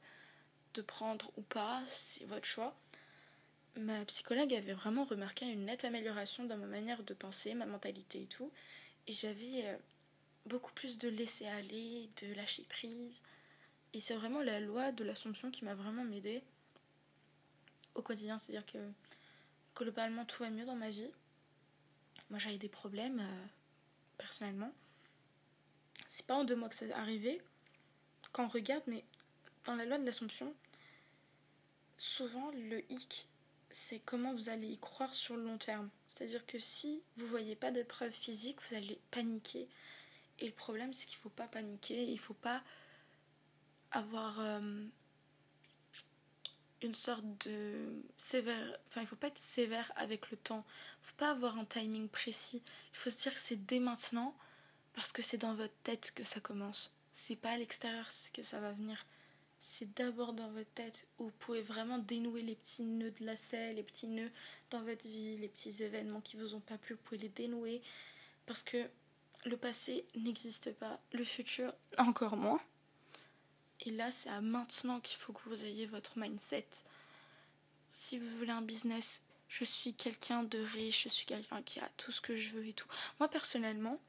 de 0.74 0.82
prendre 0.82 1.30
ou 1.36 1.42
pas, 1.42 1.82
c'est 1.88 2.24
votre 2.26 2.46
choix. 2.46 2.76
Ma 3.76 4.04
psychologue 4.06 4.54
avait 4.54 4.72
vraiment 4.72 5.04
remarqué 5.04 5.44
une 5.46 5.64
nette 5.64 5.84
amélioration 5.84 6.44
dans 6.44 6.56
ma 6.56 6.66
manière 6.66 7.02
de 7.02 7.14
penser, 7.14 7.54
ma 7.54 7.66
mentalité 7.66 8.22
et 8.22 8.26
tout. 8.26 8.50
Et 9.06 9.12
j'avais 9.12 9.66
euh, 9.66 9.76
beaucoup 10.46 10.72
plus 10.72 10.98
de 10.98 11.08
laisser 11.08 11.46
aller, 11.46 12.08
de 12.22 12.32
lâcher 12.34 12.64
prise. 12.68 13.22
Et 13.92 14.00
c'est 14.00 14.14
vraiment 14.14 14.42
la 14.42 14.60
loi 14.60 14.92
de 14.92 15.04
l'assomption 15.04 15.50
qui 15.50 15.64
m'a 15.64 15.74
vraiment 15.74 16.04
m'aider 16.04 16.42
au 17.94 18.02
quotidien. 18.02 18.38
C'est-à-dire 18.38 18.66
que 18.66 18.78
globalement 19.78 20.24
tout 20.24 20.42
va 20.42 20.50
mieux 20.50 20.66
dans 20.66 20.76
ma 20.76 20.90
vie. 20.90 21.10
Moi 22.30 22.38
j'avais 22.38 22.58
des 22.58 22.68
problèmes 22.68 23.20
euh, 23.20 23.46
personnellement. 24.18 24.72
C'est 26.08 26.26
pas 26.26 26.34
en 26.34 26.44
deux 26.44 26.56
mois 26.56 26.68
que 26.68 26.74
ça 26.74 26.86
est 26.86 26.92
arrivé. 26.92 27.40
Quand 28.32 28.44
on 28.44 28.48
regarde, 28.48 28.82
mais 28.86 29.04
dans 29.64 29.76
la 29.76 29.86
loi 29.86 29.98
de 29.98 30.04
l'assomption, 30.04 30.52
souvent 31.96 32.50
le 32.50 32.80
hic, 32.92 33.28
c'est 33.70 34.00
comment 34.00 34.34
vous 34.34 34.48
allez 34.48 34.68
y 34.68 34.78
croire 34.78 35.14
sur 35.14 35.36
le 35.36 35.44
long 35.44 35.58
terme. 35.58 35.88
C'est-à-dire 36.06 36.44
que 36.46 36.58
si 36.58 37.02
vous 37.16 37.26
voyez 37.26 37.54
pas 37.56 37.70
de 37.70 37.82
preuves 37.82 38.12
physiques, 38.12 38.58
vous 38.68 38.74
allez 38.74 39.00
paniquer. 39.10 39.68
Et 40.40 40.46
le 40.46 40.52
problème, 40.52 40.92
c'est 40.92 41.06
qu'il 41.06 41.18
faut 41.18 41.30
pas 41.30 41.48
paniquer, 41.48 42.10
il 42.10 42.18
faut 42.18 42.34
pas 42.34 42.62
avoir 43.90 44.40
euh, 44.40 44.84
une 46.82 46.94
sorte 46.94 47.24
de 47.46 48.02
sévère. 48.16 48.78
Enfin, 48.88 49.00
il 49.00 49.06
faut 49.06 49.16
pas 49.16 49.28
être 49.28 49.38
sévère 49.38 49.92
avec 49.96 50.30
le 50.30 50.36
temps. 50.36 50.64
Il 51.02 51.06
faut 51.06 51.16
pas 51.16 51.30
avoir 51.30 51.58
un 51.58 51.64
timing 51.64 52.08
précis. 52.08 52.62
Il 52.92 52.96
faut 52.96 53.10
se 53.10 53.22
dire 53.22 53.34
que 53.34 53.40
c'est 53.40 53.66
dès 53.66 53.80
maintenant 53.80 54.34
parce 54.94 55.12
que 55.12 55.22
c'est 55.22 55.38
dans 55.38 55.54
votre 55.54 55.76
tête 55.82 56.12
que 56.14 56.24
ça 56.24 56.40
commence. 56.40 56.94
C'est 57.12 57.36
pas 57.36 57.50
à 57.50 57.56
l'extérieur 57.58 58.08
que 58.32 58.42
ça 58.42 58.60
va 58.60 58.72
venir. 58.72 59.04
C'est 59.60 59.92
d'abord 59.94 60.34
dans 60.34 60.50
votre 60.50 60.70
tête 60.70 61.06
où 61.18 61.24
vous 61.24 61.32
pouvez 61.40 61.62
vraiment 61.62 61.98
dénouer 61.98 62.42
les 62.42 62.54
petits 62.54 62.84
nœuds 62.84 63.10
de 63.10 63.24
lacet, 63.24 63.72
les 63.74 63.82
petits 63.82 64.06
nœuds 64.06 64.30
dans 64.70 64.82
votre 64.82 65.06
vie, 65.06 65.36
les 65.38 65.48
petits 65.48 65.82
événements 65.82 66.20
qui 66.20 66.36
vous 66.36 66.54
ont 66.54 66.60
pas 66.60 66.78
plu, 66.78 66.94
vous 66.94 67.00
pouvez 67.02 67.18
les 67.18 67.28
dénouer 67.28 67.82
parce 68.46 68.62
que 68.62 68.88
le 69.44 69.56
passé 69.56 70.06
n'existe 70.14 70.72
pas, 70.74 71.00
le 71.12 71.24
futur 71.24 71.74
encore 71.96 72.36
moins. 72.36 72.60
Et 73.80 73.90
là, 73.90 74.10
c'est 74.10 74.30
à 74.30 74.40
maintenant 74.40 75.00
qu'il 75.00 75.18
faut 75.18 75.32
que 75.32 75.48
vous 75.48 75.64
ayez 75.64 75.86
votre 75.86 76.18
mindset. 76.18 76.66
Si 77.92 78.18
vous 78.18 78.36
voulez 78.38 78.50
un 78.50 78.62
business, 78.62 79.22
je 79.48 79.64
suis 79.64 79.94
quelqu'un 79.94 80.42
de 80.42 80.58
riche, 80.58 81.04
je 81.04 81.08
suis 81.08 81.26
quelqu'un 81.26 81.62
qui 81.62 81.80
a 81.80 81.88
tout 81.96 82.12
ce 82.12 82.20
que 82.20 82.36
je 82.36 82.50
veux 82.50 82.66
et 82.66 82.72
tout. 82.72 82.88
Moi, 83.18 83.28
personnellement, 83.28 84.00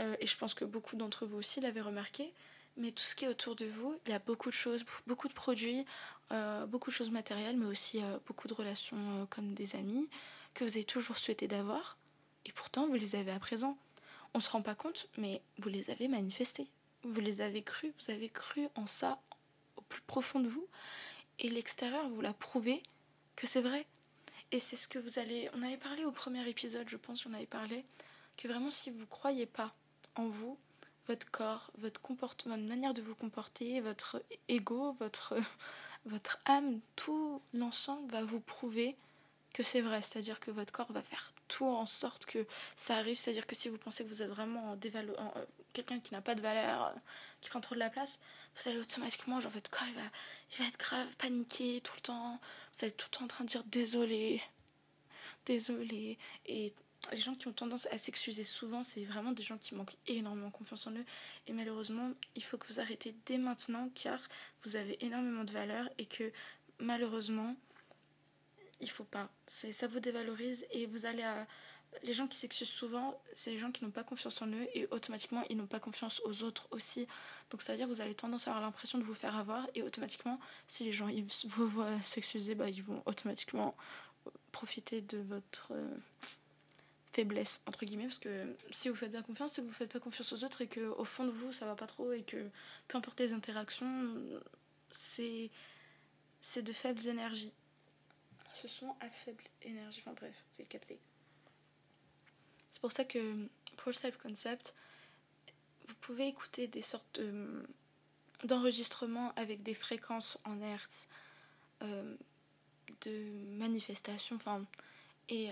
euh, 0.00 0.16
et 0.20 0.26
je 0.26 0.36
pense 0.36 0.54
que 0.54 0.64
beaucoup 0.64 0.96
d'entre 0.96 1.26
vous 1.26 1.38
aussi 1.38 1.60
l'avaient 1.60 1.80
remarqué, 1.80 2.32
mais 2.76 2.92
tout 2.92 3.02
ce 3.02 3.16
qui 3.16 3.24
est 3.24 3.28
autour 3.28 3.56
de 3.56 3.64
vous, 3.64 3.98
il 4.06 4.12
y 4.12 4.14
a 4.14 4.18
beaucoup 4.18 4.50
de 4.50 4.54
choses, 4.54 4.84
beaucoup 5.06 5.28
de 5.28 5.32
produits, 5.32 5.84
euh, 6.32 6.66
beaucoup 6.66 6.90
de 6.90 6.94
choses 6.94 7.10
matérielles, 7.10 7.56
mais 7.56 7.66
aussi 7.66 8.02
euh, 8.02 8.18
beaucoup 8.26 8.48
de 8.48 8.54
relations 8.54 9.26
comme 9.30 9.54
des 9.54 9.76
amis 9.76 10.08
que 10.54 10.64
vous 10.64 10.76
avez 10.76 10.84
toujours 10.84 11.18
souhaité 11.18 11.48
d'avoir, 11.48 11.96
et 12.44 12.52
pourtant 12.52 12.86
vous 12.86 12.94
les 12.94 13.16
avez 13.16 13.32
à 13.32 13.38
présent. 13.38 13.76
On 14.34 14.38
ne 14.38 14.42
se 14.42 14.50
rend 14.50 14.62
pas 14.62 14.74
compte, 14.74 15.08
mais 15.16 15.42
vous 15.58 15.68
les 15.68 15.90
avez 15.90 16.08
manifestés 16.08 16.68
vous 17.02 17.20
les 17.20 17.40
avez 17.40 17.62
crus, 17.62 17.92
vous 17.98 18.12
avez 18.12 18.28
cru 18.28 18.68
en 18.74 18.86
ça 18.86 19.20
au 19.76 19.82
plus 19.82 20.02
profond 20.02 20.40
de 20.40 20.48
vous, 20.48 20.66
et 21.38 21.48
l'extérieur 21.48 22.08
vous 22.08 22.20
l'a 22.20 22.32
prouvé 22.32 22.82
que 23.36 23.46
c'est 23.46 23.60
vrai. 23.60 23.86
Et 24.52 24.60
c'est 24.60 24.76
ce 24.76 24.88
que 24.88 24.98
vous 24.98 25.18
allez. 25.18 25.50
On 25.54 25.62
avait 25.62 25.76
parlé 25.76 26.04
au 26.04 26.12
premier 26.12 26.48
épisode, 26.48 26.88
je 26.88 26.96
pense, 26.96 27.26
on 27.26 27.34
avait 27.34 27.46
parlé 27.46 27.84
que 28.36 28.48
vraiment 28.48 28.70
si 28.70 28.90
vous 28.90 29.00
ne 29.00 29.04
croyez 29.04 29.46
pas 29.46 29.72
en 30.14 30.26
vous, 30.26 30.58
votre 31.08 31.30
corps, 31.30 31.70
votre 31.78 32.00
comportement, 32.00 32.56
votre 32.56 32.68
manière 32.68 32.94
de 32.94 33.02
vous 33.02 33.14
comporter, 33.14 33.80
votre 33.80 34.22
ego, 34.48 34.96
votre, 35.00 35.34
votre 36.06 36.40
âme, 36.46 36.80
tout 36.96 37.42
l'ensemble 37.52 38.10
va 38.10 38.24
vous 38.24 38.40
prouver 38.40 38.96
que 39.52 39.62
c'est 39.62 39.80
vrai. 39.80 40.02
C'est-à-dire 40.02 40.40
que 40.40 40.50
votre 40.50 40.72
corps 40.72 40.92
va 40.92 41.02
faire 41.02 41.32
tout 41.48 41.66
en 41.66 41.86
sorte 41.86 42.26
que 42.26 42.46
ça 42.76 42.96
arrive. 42.96 43.16
C'est-à-dire 43.16 43.46
que 43.46 43.54
si 43.54 43.68
vous 43.68 43.78
pensez 43.78 44.04
que 44.04 44.08
vous 44.08 44.22
êtes 44.22 44.30
vraiment 44.30 44.72
euh, 44.72 45.44
quelqu'un 45.72 46.00
qui 46.00 46.12
n'a 46.12 46.20
pas 46.20 46.34
de 46.34 46.40
valeur, 46.40 46.86
euh, 46.86 46.92
qui 47.40 47.50
prend 47.50 47.60
trop 47.60 47.74
de 47.74 47.80
la 47.80 47.90
place, 47.90 48.20
vous 48.56 48.68
allez 48.68 48.78
automatiquement, 48.78 49.40
genre 49.40 49.52
votre 49.52 49.70
corps 49.70 49.86
il 49.88 49.94
va, 49.94 50.02
il 50.52 50.58
va 50.58 50.68
être 50.68 50.78
grave, 50.78 51.08
paniqué 51.16 51.80
tout 51.82 51.94
le 51.96 52.00
temps. 52.02 52.40
Vous 52.74 52.84
allez 52.84 52.92
tout 52.92 53.06
le 53.12 53.18
temps 53.18 53.24
en 53.24 53.28
train 53.28 53.44
de 53.44 53.48
dire 53.48 53.64
désolé, 53.64 54.42
désolé. 55.44 56.18
Et 56.46 56.72
les 57.12 57.18
gens 57.18 57.34
qui 57.34 57.46
ont 57.48 57.52
tendance 57.52 57.86
à 57.90 57.98
s'excuser 57.98 58.44
souvent, 58.44 58.82
c'est 58.82 59.04
vraiment 59.04 59.32
des 59.32 59.42
gens 59.42 59.58
qui 59.58 59.74
manquent 59.74 59.96
énormément 60.06 60.50
confiance 60.50 60.86
en 60.86 60.92
eux. 60.92 61.04
Et 61.46 61.52
malheureusement, 61.52 62.10
il 62.34 62.42
faut 62.42 62.58
que 62.58 62.66
vous 62.66 62.80
arrêtez 62.80 63.14
dès 63.26 63.38
maintenant 63.38 63.90
car 63.94 64.20
vous 64.62 64.76
avez 64.76 65.04
énormément 65.04 65.44
de 65.44 65.52
valeur 65.52 65.88
et 65.98 66.06
que 66.06 66.32
malheureusement, 66.78 67.56
il 68.80 68.90
faut 68.90 69.04
pas. 69.04 69.28
Ça 69.46 69.86
vous 69.86 70.00
dévalorise 70.00 70.66
et 70.70 70.86
vous 70.86 71.06
allez 71.06 71.22
à. 71.22 71.46
Les 72.02 72.12
gens 72.12 72.26
qui 72.26 72.36
s'excusent 72.36 72.68
souvent, 72.68 73.18
c'est 73.32 73.50
les 73.50 73.58
gens 73.58 73.70
qui 73.72 73.82
n'ont 73.82 73.90
pas 73.90 74.04
confiance 74.04 74.42
en 74.42 74.48
eux 74.48 74.68
et 74.74 74.86
automatiquement 74.90 75.44
ils 75.48 75.56
n'ont 75.56 75.68
pas 75.68 75.80
confiance 75.80 76.20
aux 76.26 76.42
autres 76.42 76.68
aussi. 76.70 77.06
Donc 77.50 77.62
ça 77.62 77.72
veut 77.72 77.78
dire 77.78 77.86
que 77.86 77.92
vous 77.92 78.02
avez 78.02 78.14
tendance 78.14 78.48
à 78.48 78.50
avoir 78.50 78.62
l'impression 78.62 78.98
de 78.98 79.04
vous 79.04 79.14
faire 79.14 79.34
avoir 79.36 79.66
et 79.74 79.82
automatiquement, 79.82 80.38
si 80.66 80.84
les 80.84 80.92
gens 80.92 81.08
ils 81.08 81.24
vous 81.44 81.68
voient 81.68 82.00
s'excuser, 82.02 82.54
bah, 82.54 82.68
ils 82.68 82.82
vont 82.82 83.02
automatiquement 83.06 83.74
profiter 84.52 85.00
de 85.00 85.18
votre 85.18 85.68
euh, 85.72 85.96
faiblesse 87.12 87.62
entre 87.66 87.86
guillemets 87.86 88.04
parce 88.08 88.18
que 88.18 88.54
si 88.72 88.90
vous 88.90 88.96
faites 88.96 89.12
bien 89.12 89.22
confiance, 89.22 89.52
c'est 89.52 89.62
que 89.62 89.66
vous 89.66 89.72
faites 89.72 89.92
pas 89.92 90.00
confiance 90.00 90.32
aux 90.32 90.44
autres 90.44 90.60
et 90.60 90.66
que 90.66 90.80
au 90.80 91.04
fond 91.04 91.24
de 91.24 91.30
vous 91.30 91.52
ça 91.52 91.64
va 91.64 91.76
pas 91.76 91.86
trop 91.86 92.12
et 92.12 92.22
que 92.22 92.50
peu 92.88 92.98
importe 92.98 93.20
les 93.20 93.32
interactions, 93.32 94.14
c'est 94.90 95.50
c'est 96.40 96.62
de 96.62 96.72
faibles 96.72 97.06
énergies 97.08 97.52
ce 98.56 98.68
sont 98.68 98.96
à 99.00 99.10
faible 99.10 99.44
énergie. 99.62 100.00
Enfin 100.04 100.14
bref, 100.14 100.44
c'est 100.50 100.66
capté. 100.66 100.98
C'est 102.70 102.80
pour 102.80 102.92
ça 102.92 103.04
que 103.04 103.48
pour 103.76 103.88
le 103.88 103.94
self-concept, 103.94 104.74
vous 105.86 105.94
pouvez 106.00 106.26
écouter 106.26 106.66
des 106.66 106.82
sortes 106.82 107.20
d'enregistrements 108.44 109.32
avec 109.36 109.62
des 109.62 109.74
fréquences 109.74 110.38
en 110.44 110.60
hertz, 110.60 111.08
euh, 111.82 112.16
de 113.02 113.30
manifestations, 113.56 114.36
enfin, 114.36 114.64
et 115.28 115.50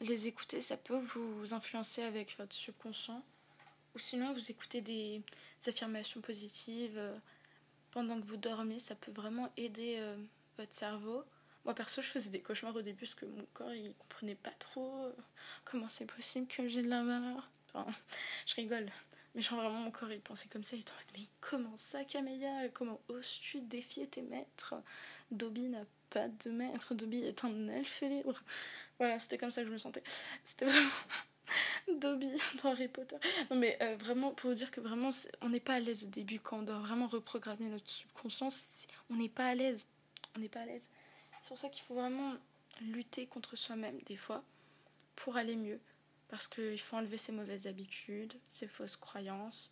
les 0.00 0.26
écouter, 0.26 0.60
ça 0.60 0.76
peut 0.76 0.98
vous 0.98 1.54
influencer 1.54 2.02
avec 2.02 2.36
votre 2.38 2.54
subconscient. 2.54 3.22
Ou 3.94 3.98
sinon, 3.98 4.32
vous 4.32 4.50
écoutez 4.50 4.80
des, 4.80 5.22
affirmations 5.66 6.20
positives 6.20 6.98
euh, 6.98 7.16
pendant 7.90 8.20
que 8.20 8.26
vous 8.26 8.36
dormez, 8.36 8.78
ça 8.78 8.94
peut 8.94 9.10
vraiment 9.10 9.50
aider 9.56 9.96
euh, 9.98 10.16
votre 10.58 10.72
cerveau 10.72 11.24
moi 11.66 11.74
perso, 11.74 12.00
je 12.00 12.06
faisais 12.06 12.30
des 12.30 12.40
cauchemars 12.40 12.76
au 12.76 12.80
début 12.80 13.00
parce 13.00 13.16
que 13.16 13.26
mon 13.26 13.44
corps 13.52 13.74
il 13.74 13.92
comprenait 13.94 14.36
pas 14.36 14.52
trop 14.60 15.04
euh, 15.04 15.12
comment 15.64 15.88
c'est 15.88 16.06
possible 16.06 16.46
que 16.46 16.68
j'ai 16.68 16.80
de 16.80 16.88
la 16.88 17.02
valeur. 17.02 17.50
Enfin, 17.66 17.84
je 18.46 18.54
rigole. 18.54 18.88
Mais 19.34 19.42
genre 19.42 19.60
vraiment 19.60 19.80
mon 19.80 19.90
corps 19.90 20.12
il 20.12 20.20
pensait 20.20 20.48
comme 20.48 20.62
ça, 20.62 20.76
il 20.76 20.82
était 20.82 20.92
en 20.92 20.94
mode 20.94 21.04
mais 21.18 21.24
comment 21.40 21.76
ça 21.76 22.04
Camélia? 22.04 22.68
Comment 22.68 23.00
oses-tu 23.08 23.62
défier 23.62 24.06
tes 24.06 24.22
maîtres? 24.22 24.74
Dobby 25.32 25.68
n'a 25.68 25.84
pas 26.08 26.28
de 26.28 26.50
maître, 26.50 26.94
Dobby 26.94 27.24
est 27.24 27.44
un 27.44 27.66
elfe 27.66 28.00
libre. 28.02 28.40
Voilà, 29.00 29.18
c'était 29.18 29.36
comme 29.36 29.50
ça 29.50 29.62
que 29.62 29.66
je 29.66 29.72
me 29.72 29.78
sentais. 29.78 30.04
C'était 30.44 30.66
vraiment 30.66 30.88
Dobby 31.96 32.30
dans 32.62 32.70
Harry 32.70 32.86
Potter. 32.86 33.16
Non 33.50 33.56
mais 33.56 33.76
euh, 33.82 33.96
vraiment 33.96 34.30
pour 34.30 34.50
vous 34.50 34.56
dire 34.56 34.70
que 34.70 34.80
vraiment 34.80 35.10
on 35.40 35.48
n'est 35.48 35.58
pas 35.58 35.74
à 35.74 35.80
l'aise 35.80 36.04
au 36.04 36.10
début 36.10 36.38
quand 36.38 36.60
on 36.60 36.62
doit 36.62 36.78
vraiment 36.78 37.08
reprogrammer 37.08 37.68
notre 37.68 37.90
subconscience, 37.90 38.66
on 39.10 39.16
n'est 39.16 39.28
pas 39.28 39.46
à 39.46 39.54
l'aise. 39.56 39.88
On 40.36 40.38
n'est 40.38 40.48
pas 40.48 40.60
à 40.60 40.66
l'aise. 40.66 40.90
C'est 41.46 41.50
pour 41.50 41.58
ça 41.58 41.68
qu'il 41.68 41.84
faut 41.84 41.94
vraiment 41.94 42.34
lutter 42.80 43.28
contre 43.28 43.54
soi-même 43.54 44.00
des 44.00 44.16
fois 44.16 44.42
pour 45.14 45.36
aller 45.36 45.54
mieux. 45.54 45.78
Parce 46.26 46.48
qu'il 46.48 46.80
faut 46.80 46.96
enlever 46.96 47.18
ses 47.18 47.30
mauvaises 47.30 47.68
habitudes, 47.68 48.34
ses 48.48 48.66
fausses 48.66 48.96
croyances, 48.96 49.70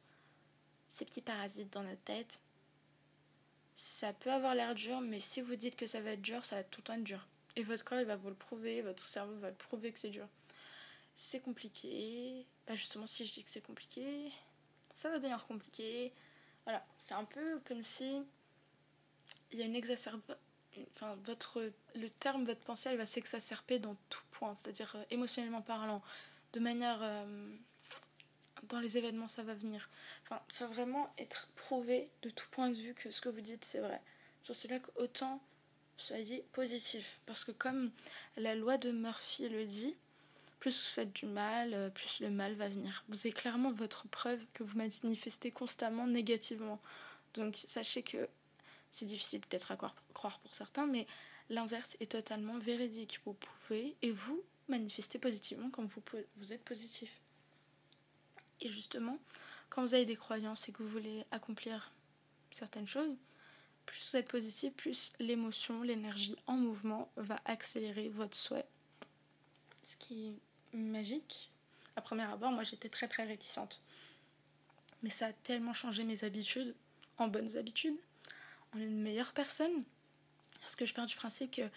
ces 0.89 1.05
petits 1.05 1.21
parasites 1.21 1.73
dans 1.73 1.83
notre 1.83 2.05
tête. 2.05 2.45
Ça 3.75 4.13
peut 4.13 4.31
avoir 4.31 4.55
l'air 4.55 4.77
dur, 4.77 5.01
mais 5.01 5.19
si 5.19 5.41
vous 5.41 5.57
dites 5.57 5.75
que 5.75 5.89
ça 5.89 6.01
va 6.01 6.13
être 6.13 6.23
dur, 6.23 6.45
ça 6.45 6.55
va 6.55 6.63
tout 6.63 6.79
le 6.79 6.85
temps 6.85 6.95
être 6.95 7.03
dur. 7.03 7.27
Et 7.57 7.65
votre 7.65 7.83
corps, 7.83 7.99
il 7.99 8.07
va 8.07 8.15
vous 8.15 8.29
le 8.29 8.37
prouver, 8.37 8.81
votre 8.81 9.03
cerveau 9.03 9.35
va 9.41 9.51
le 9.51 9.57
prouver 9.57 9.91
que 9.91 9.99
c'est 9.99 10.11
dur. 10.11 10.29
C'est 11.17 11.41
compliqué. 11.41 12.47
Bah 12.69 12.77
justement, 12.77 13.09
si 13.09 13.27
je 13.27 13.33
dis 13.33 13.43
que 13.43 13.51
c'est 13.51 13.67
compliqué, 13.67 14.31
ça 14.95 15.11
va 15.11 15.19
devenir 15.19 15.45
compliqué. 15.49 16.13
Voilà, 16.67 16.87
c'est 16.99 17.15
un 17.15 17.25
peu 17.25 17.59
comme 17.67 17.83
si 17.83 18.23
il 19.51 19.59
y 19.59 19.63
a 19.63 19.67
une 19.67 19.75
exacerbation 19.75 20.39
enfin, 20.95 21.17
votre, 21.25 21.71
le 21.95 22.11
terme, 22.11 22.45
votre 22.45 22.61
pensée, 22.61 22.91
elle 22.91 22.97
va 22.97 23.07
s'exacerber 23.07 23.79
dans 23.79 23.97
tout 24.09 24.23
point, 24.31 24.55
c'est-à-dire 24.55 24.93
euh, 24.97 25.05
émotionnellement 25.11 25.63
parlant, 25.63 26.03
de 26.53 26.61
manière. 26.61 26.99
Euh, 27.03 27.55
dans 28.69 28.81
les 28.81 28.97
événements, 28.97 29.29
ça 29.29 29.43
va 29.43 29.53
venir. 29.53 29.91
Enfin, 30.23 30.41
ça 30.49 30.67
va 30.67 30.73
vraiment 30.73 31.13
être 31.19 31.49
prouvé 31.55 32.09
de 32.23 32.31
tout 32.31 32.47
point 32.51 32.71
de 32.71 32.75
vue 32.75 32.95
que 32.95 33.11
ce 33.11 33.21
que 33.21 33.29
vous 33.29 33.43
dites, 33.43 33.63
c'est 33.63 33.81
vrai. 33.81 34.01
Sur 34.43 34.55
cela 34.55 34.79
autant 34.97 35.43
soyez 35.97 36.45
positif. 36.53 37.21
Parce 37.27 37.45
que 37.45 37.53
comme 37.53 37.91
la 38.37 38.55
loi 38.55 38.79
de 38.79 38.91
Murphy 38.91 39.49
le 39.49 39.65
dit, 39.65 39.95
plus 40.61 40.77
vous 40.77 40.93
faites 40.95 41.13
du 41.13 41.27
mal, 41.27 41.75
euh, 41.75 41.91
plus 41.91 42.21
le 42.21 42.31
mal 42.31 42.55
va 42.55 42.69
venir. 42.69 43.05
Vous 43.09 43.19
avez 43.19 43.33
clairement 43.33 43.73
votre 43.73 44.09
preuve 44.09 44.41
que 44.55 44.63
vous 44.63 44.77
manifestez 44.77 45.51
constamment 45.51 46.07
négativement. 46.07 46.81
Donc 47.35 47.57
sachez 47.67 48.03
que 48.03 48.29
c'est 48.95 49.07
difficile 49.07 49.41
peut-être 49.41 49.73
à 49.73 49.77
croire 50.13 50.39
pour 50.39 50.55
certains, 50.55 50.87
mais 50.87 51.09
l'inverse 51.51 51.97
est 51.99 52.13
totalement 52.13 52.59
véridique. 52.59 53.19
Vous 53.25 53.35
pouvez 53.35 53.97
et 54.03 54.13
vous 54.13 54.41
manifester 54.69 55.19
positivement 55.19 55.69
quand 55.71 55.83
vous, 55.85 56.03
vous 56.37 56.53
êtes 56.53 56.63
positif. 56.63 57.21
Et 58.61 58.69
justement, 58.69 59.19
quand 59.69 59.83
vous 59.83 59.95
avez 59.95 60.05
des 60.05 60.15
croyances 60.15 60.69
et 60.69 60.73
que 60.73 60.85
vous 60.85 60.89
voulez 60.89 61.25
accomplir 61.33 61.91
certaines 62.53 62.87
choses, 62.87 63.17
plus 63.85 64.11
vous 64.13 64.17
êtes 64.17 64.29
positif, 64.29 64.73
plus 64.75 65.13
l'émotion, 65.19 65.83
l'énergie 65.83 66.37
en 66.47 66.57
mouvement 66.57 67.11
va 67.17 67.41
accélérer 67.47 68.11
votre 68.11 68.37
souhait. 68.37 68.69
Ce 69.83 69.97
qui 69.97 70.39
est 70.73 70.77
magique. 70.77 71.51
À 71.97 72.01
premier 72.01 72.23
abord, 72.23 72.53
moi 72.53 72.63
j'étais 72.63 72.89
très 72.89 73.09
très 73.09 73.25
réticente. 73.25 73.83
Mais 75.03 75.11
ça 75.11 75.27
a 75.27 75.33
tellement 75.33 75.75
changé 75.75 76.05
mes 76.05 76.23
habitudes, 76.23 76.77
en 77.19 77.27
bonnes 77.27 77.57
habitudes, 77.57 77.99
en 78.75 78.79
une 78.79 79.01
meilleure 79.01 79.33
personne. 79.33 79.85
Parce 80.61 80.77
que 80.77 80.87
je 80.87 80.95
pars 80.95 81.07
du 81.07 81.17
principe 81.17 81.51
que 81.51 81.69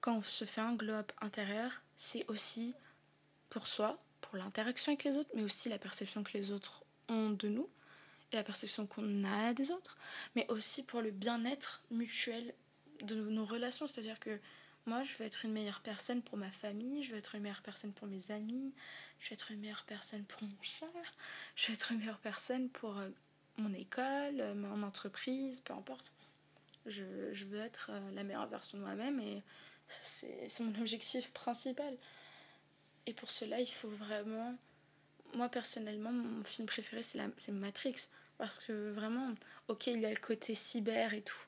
quand 0.00 0.18
on 0.18 0.22
se 0.22 0.44
fait 0.44 0.60
un 0.60 0.74
globe 0.74 1.10
intérieur, 1.20 1.82
c'est 1.96 2.24
aussi 2.28 2.74
pour 3.48 3.66
soi, 3.66 3.98
pour 4.20 4.36
l'interaction 4.36 4.92
avec 4.92 5.04
les 5.04 5.16
autres, 5.16 5.30
mais 5.34 5.42
aussi 5.42 5.68
la 5.68 5.78
perception 5.78 6.22
que 6.22 6.36
les 6.36 6.50
autres 6.50 6.84
ont 7.08 7.30
de 7.30 7.48
nous 7.48 7.68
et 8.32 8.36
la 8.36 8.44
perception 8.44 8.86
qu'on 8.86 9.24
a 9.24 9.54
des 9.54 9.70
autres, 9.70 9.96
mais 10.34 10.46
aussi 10.50 10.82
pour 10.82 11.00
le 11.00 11.10
bien-être 11.10 11.82
mutuel 11.90 12.54
de 13.02 13.14
nos 13.14 13.44
relations. 13.44 13.86
C'est-à-dire 13.86 14.18
que 14.18 14.40
moi, 14.86 15.02
je 15.02 15.14
veux 15.14 15.24
être 15.24 15.44
une 15.44 15.52
meilleure 15.52 15.80
personne 15.80 16.20
pour 16.20 16.36
ma 16.36 16.50
famille, 16.50 17.02
je 17.04 17.12
veux 17.12 17.18
être 17.18 17.34
une 17.34 17.42
meilleure 17.42 17.62
personne 17.62 17.92
pour 17.92 18.06
mes 18.06 18.30
amis, 18.30 18.74
je 19.18 19.28
veux 19.28 19.34
être 19.34 19.50
une 19.50 19.60
meilleure 19.60 19.84
personne 19.84 20.24
pour 20.24 20.42
mon 20.42 20.56
chat, 20.60 20.86
je 21.56 21.68
veux 21.68 21.74
être 21.74 21.92
une 21.92 22.00
meilleure 22.00 22.18
personne 22.18 22.68
pour 22.68 22.98
euh, 22.98 23.08
mon 23.58 23.72
école, 23.74 24.40
euh, 24.40 24.54
mon 24.54 24.82
entreprise, 24.82 25.60
peu 25.60 25.72
importe. 25.72 26.12
Je, 26.86 27.02
veux 27.46 27.60
être 27.60 27.90
euh, 27.92 28.10
la 28.14 28.24
meilleure 28.24 28.46
version 28.48 28.78
de 28.78 28.82
moi-même 28.82 29.20
et 29.20 29.42
c'est 29.88 30.60
mon 30.60 30.80
objectif 30.80 31.30
principal. 31.32 31.96
Et 33.06 33.14
pour 33.14 33.30
cela, 33.30 33.60
il 33.60 33.70
faut 33.70 33.88
vraiment... 33.88 34.54
Moi, 35.34 35.48
personnellement, 35.48 36.12
mon 36.12 36.44
film 36.44 36.66
préféré, 36.66 37.02
c'est 37.02 37.52
Matrix. 37.52 38.08
Parce 38.38 38.54
que 38.66 38.90
vraiment, 38.92 39.34
ok, 39.68 39.88
il 39.88 40.00
y 40.00 40.06
a 40.06 40.10
le 40.10 40.16
côté 40.16 40.54
cyber 40.54 41.14
et 41.14 41.22
tout. 41.22 41.46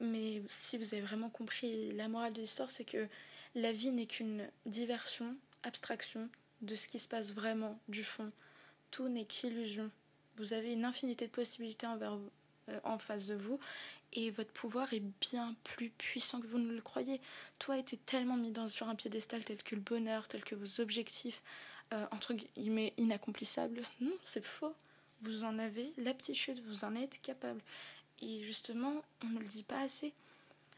Mais 0.00 0.42
si 0.48 0.78
vous 0.78 0.94
avez 0.94 1.02
vraiment 1.02 1.30
compris 1.30 1.92
la 1.92 2.08
morale 2.08 2.32
de 2.32 2.40
l'histoire, 2.40 2.70
c'est 2.70 2.84
que 2.84 3.08
la 3.54 3.72
vie 3.72 3.92
n'est 3.92 4.06
qu'une 4.06 4.48
diversion, 4.66 5.36
abstraction 5.62 6.28
de 6.62 6.74
ce 6.74 6.88
qui 6.88 6.98
se 6.98 7.08
passe 7.08 7.32
vraiment 7.32 7.78
du 7.88 8.02
fond. 8.02 8.30
Tout 8.90 9.08
n'est 9.08 9.26
qu'illusion. 9.26 9.90
Vous 10.36 10.52
avez 10.52 10.72
une 10.72 10.84
infinité 10.84 11.26
de 11.26 11.32
possibilités 11.32 11.86
euh, 11.86 12.80
en 12.84 12.98
face 12.98 13.26
de 13.26 13.34
vous 13.34 13.60
et 14.12 14.30
votre 14.30 14.52
pouvoir 14.52 14.92
est 14.92 15.02
bien 15.20 15.54
plus 15.64 15.90
puissant 15.90 16.40
que 16.40 16.46
vous 16.46 16.58
ne 16.58 16.72
le 16.72 16.80
croyez. 16.80 17.20
Tout 17.58 17.72
a 17.72 17.78
été 17.78 17.96
tellement 17.96 18.36
mis 18.36 18.52
sur 18.68 18.88
un 18.88 18.94
piédestal 18.94 19.44
tel 19.44 19.62
que 19.62 19.74
le 19.74 19.80
bonheur, 19.80 20.28
tel 20.28 20.44
que 20.44 20.54
vos 20.54 20.80
objectifs, 20.80 21.42
euh, 21.92 22.06
entre 22.12 22.34
guillemets, 22.34 22.94
inaccomplissables. 22.96 23.82
Non, 24.00 24.16
c'est 24.22 24.44
faux 24.44 24.74
vous 25.24 25.44
en 25.44 25.58
avez 25.58 25.92
l'aptitude, 25.96 26.60
vous 26.66 26.84
en 26.84 26.94
êtes 26.94 27.20
capable. 27.22 27.60
Et 28.20 28.42
justement, 28.44 29.02
on 29.22 29.28
ne 29.28 29.38
le 29.40 29.46
dit 29.46 29.64
pas 29.64 29.80
assez. 29.80 30.12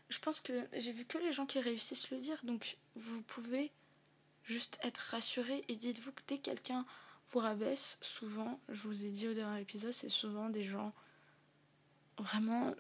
Je 0.09 0.19
pense 0.19 0.41
que 0.41 0.53
j'ai 0.73 0.93
vu 0.93 1.05
que 1.05 1.19
les 1.19 1.33
gens 1.33 1.47
qui 1.47 1.61
réussissent 1.61 2.11
le 2.11 2.19
dire, 2.19 2.39
donc 2.45 2.77
vous 2.95 3.23
pouvez 3.23 3.73
juste 4.45 4.79
être 4.83 4.99
rassuré 4.99 5.65
et 5.69 5.75
dites-vous 5.75 6.13
que 6.13 6.23
dès 6.29 6.39
que 6.39 6.45
quelqu'un 6.45 6.87
rabaisse, 7.39 7.99
souvent, 8.01 8.61
je 8.69 8.83
vous 8.83 9.05
ai 9.05 9.09
dit 9.09 9.29
au 9.29 9.35
dernier 9.35 9.61
épisode, 9.61 9.93
c'est 9.93 10.09
souvent 10.09 10.49
des 10.49 10.65
gens 10.65 10.93
vraiment, 12.19 12.75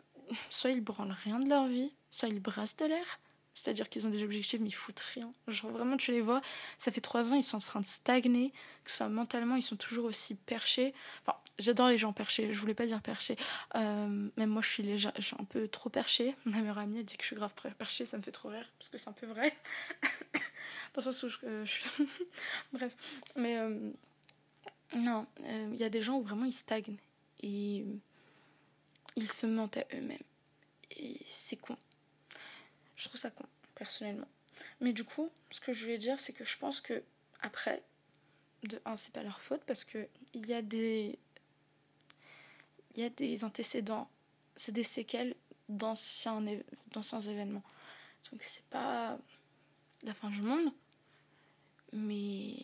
soit 0.51 0.71
ils 0.71 0.81
branlent 0.81 1.17
rien 1.25 1.39
de 1.39 1.49
leur 1.49 1.67
vie, 1.67 1.93
soit 2.11 2.29
ils 2.29 2.41
brassent 2.41 2.77
de 2.77 2.87
l'air, 2.87 3.21
c'est-à-dire 3.57 3.89
qu'ils 3.89 4.07
ont 4.07 4.11
des 4.11 4.23
objectifs 4.23 4.61
mais 4.61 4.69
ils 4.69 4.73
foutent 4.73 5.01
rien. 5.01 5.33
Genre 5.49 5.71
vraiment 5.71 5.97
tu 5.97 6.13
les 6.13 6.21
vois, 6.21 6.43
ça 6.77 6.93
fait 6.93 7.01
trois 7.01 7.33
ans 7.33 7.35
ils 7.35 7.43
sont 7.43 7.57
en 7.57 7.61
train 7.61 7.81
de 7.81 7.87
stagner, 7.87 8.51
que 8.85 8.91
ce 8.91 8.99
soit 8.99 9.09
mentalement 9.09 9.57
ils 9.57 9.63
sont 9.63 9.77
toujours 9.77 10.05
aussi 10.05 10.35
perchés. 10.35 10.95
Enfin 11.23 11.39
j'adore 11.59 11.89
les 11.89 11.97
gens 11.97 12.13
perchés, 12.13 12.53
je 12.53 12.61
voulais 12.61 12.75
pas 12.75 12.85
dire 12.85 13.01
perchés. 13.01 13.37
Euh, 13.75 14.29
même 14.37 14.51
moi 14.51 14.61
je 14.61 14.69
suis, 14.69 14.99
je 14.99 15.09
suis 15.21 15.37
un 15.39 15.45
peu 15.45 15.69
trop 15.69 15.89
perchée. 15.89 16.35
Ma 16.45 16.59
meilleure 16.59 16.79
amie 16.79 16.99
elle 16.99 17.05
dit 17.07 17.17
que 17.17 17.23
je 17.23 17.29
suis 17.29 17.37
grave 17.37 17.53
perchée, 17.79 18.05
ça 18.05 18.19
me 18.19 18.23
fait 18.23 18.33
trop 18.33 18.51
rire 18.51 18.71
parce 18.79 18.91
que 18.91 18.99
c'est 18.99 19.09
un 19.09 19.15
peu 19.15 19.27
vrai. 19.27 19.55
Dans 20.95 21.03
le 21.03 21.13
je, 21.13 21.37
euh. 21.45 21.65
Bref. 22.73 22.95
Mais 23.37 23.59
euh, 23.59 23.91
non, 24.95 25.27
il 25.73 25.77
y 25.77 25.85
a 25.85 25.89
des 25.89 26.03
gens 26.03 26.19
où 26.19 26.23
vraiment 26.23 26.45
ils 26.45 26.53
stagnent 26.53 26.97
et 27.41 27.85
ils 29.17 29.31
se 29.31 29.47
mentent 29.47 29.79
à 29.79 29.85
eux-mêmes. 29.95 30.19
Et 30.93 31.21
c'est 31.27 31.57
con. 31.57 31.77
Je 32.97 33.09
trouve 33.09 33.21
ça 33.21 33.31
con, 33.31 33.45
personnellement. 33.75 34.29
Mais 34.81 34.93
du 34.93 35.05
coup, 35.05 35.31
ce 35.51 35.61
que 35.61 35.73
je 35.73 35.83
voulais 35.83 35.99
dire, 35.99 36.19
c'est 36.21 36.33
que 36.33 36.45
je 36.45 36.57
pense 36.57 36.81
que 36.81 37.03
après, 37.41 37.83
de 38.63 38.81
un, 38.85 38.97
c'est 38.97 39.13
pas 39.13 39.23
leur 39.23 39.41
faute 39.41 39.63
parce 39.67 39.85
que 39.85 40.09
il 40.33 40.47
y 40.47 40.55
a 40.55 40.63
des, 40.63 41.19
il 42.95 43.03
y 43.03 43.05
a 43.05 43.11
des 43.11 43.45
antécédents, 43.45 44.09
c'est 44.55 44.73
des 44.73 44.85
séquelles 44.85 45.35
d'anciens, 45.69 46.43
d'anciens 46.93 47.21
événements. 47.21 47.63
Donc 48.31 48.43
c'est 48.43 48.65
pas 48.65 49.19
la 50.03 50.15
fin 50.15 50.31
du 50.31 50.43
monde, 50.43 50.73
mais 51.93 52.55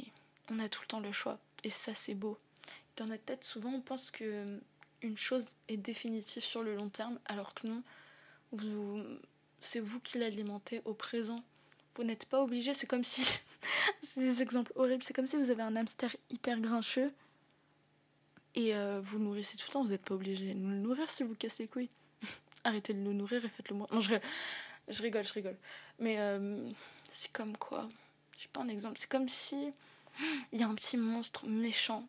on 0.50 0.58
a 0.58 0.68
tout 0.68 0.82
le 0.82 0.86
temps 0.86 1.00
le 1.00 1.12
choix 1.12 1.38
et 1.64 1.70
ça 1.70 1.94
c'est 1.94 2.14
beau. 2.14 2.38
Dans 2.96 3.06
notre 3.06 3.24
tête, 3.24 3.44
souvent 3.44 3.70
on 3.70 3.80
pense 3.80 4.10
que 4.10 4.60
une 5.02 5.16
chose 5.16 5.56
est 5.68 5.76
définitive 5.76 6.44
sur 6.44 6.62
le 6.62 6.76
long 6.76 6.88
terme, 6.88 7.18
alors 7.26 7.54
que 7.54 7.66
non, 7.66 7.82
c'est 9.60 9.80
vous 9.80 10.00
qui 10.00 10.18
l'alimentez 10.18 10.82
au 10.84 10.94
présent. 10.94 11.42
Vous 11.96 12.04
n'êtes 12.04 12.26
pas 12.26 12.42
obligé, 12.42 12.74
c'est 12.74 12.86
comme 12.86 13.04
si. 13.04 13.42
c'est 14.02 14.20
des 14.20 14.42
exemples 14.42 14.72
horribles, 14.76 15.02
c'est 15.02 15.14
comme 15.14 15.26
si 15.26 15.36
vous 15.36 15.50
avez 15.50 15.62
un 15.62 15.76
hamster 15.76 16.14
hyper 16.30 16.60
grincheux 16.60 17.12
et 18.54 18.74
euh, 18.74 19.00
vous 19.02 19.18
le 19.18 19.24
nourrissez 19.24 19.56
tout 19.56 19.66
le 19.68 19.72
temps, 19.72 19.82
vous 19.82 19.90
n'êtes 19.90 20.04
pas 20.04 20.14
obligé 20.14 20.54
de 20.54 20.60
le 20.60 20.76
nourrir 20.76 21.08
si 21.10 21.22
vous 21.22 21.34
cassez 21.34 21.64
les 21.64 21.68
couilles. 21.68 21.90
Arrêtez 22.64 22.92
de 22.92 23.02
le 23.02 23.12
nourrir 23.12 23.44
et 23.44 23.48
faites-le 23.48 23.76
moi. 23.76 23.88
Non, 23.92 24.00
je, 24.00 24.14
rigole, 25.02 25.24
je 25.24 25.32
rigole. 25.32 25.56
Mais 25.98 26.16
euh, 26.18 26.68
c'est 27.10 27.32
comme 27.32 27.56
quoi 27.56 27.88
Je 28.36 28.42
sais 28.42 28.48
pas 28.52 28.60
un 28.60 28.68
exemple. 28.68 28.98
C'est 28.98 29.10
comme 29.10 29.28
si 29.28 29.72
il 30.52 30.60
y 30.60 30.62
a 30.62 30.68
un 30.68 30.74
petit 30.74 30.96
monstre 30.96 31.46
méchant 31.46 32.06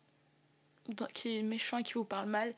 qui 1.12 1.38
est 1.38 1.42
méchant 1.42 1.78
et 1.78 1.82
qui 1.82 1.94
vous 1.94 2.04
parle 2.04 2.28
mal 2.28 2.54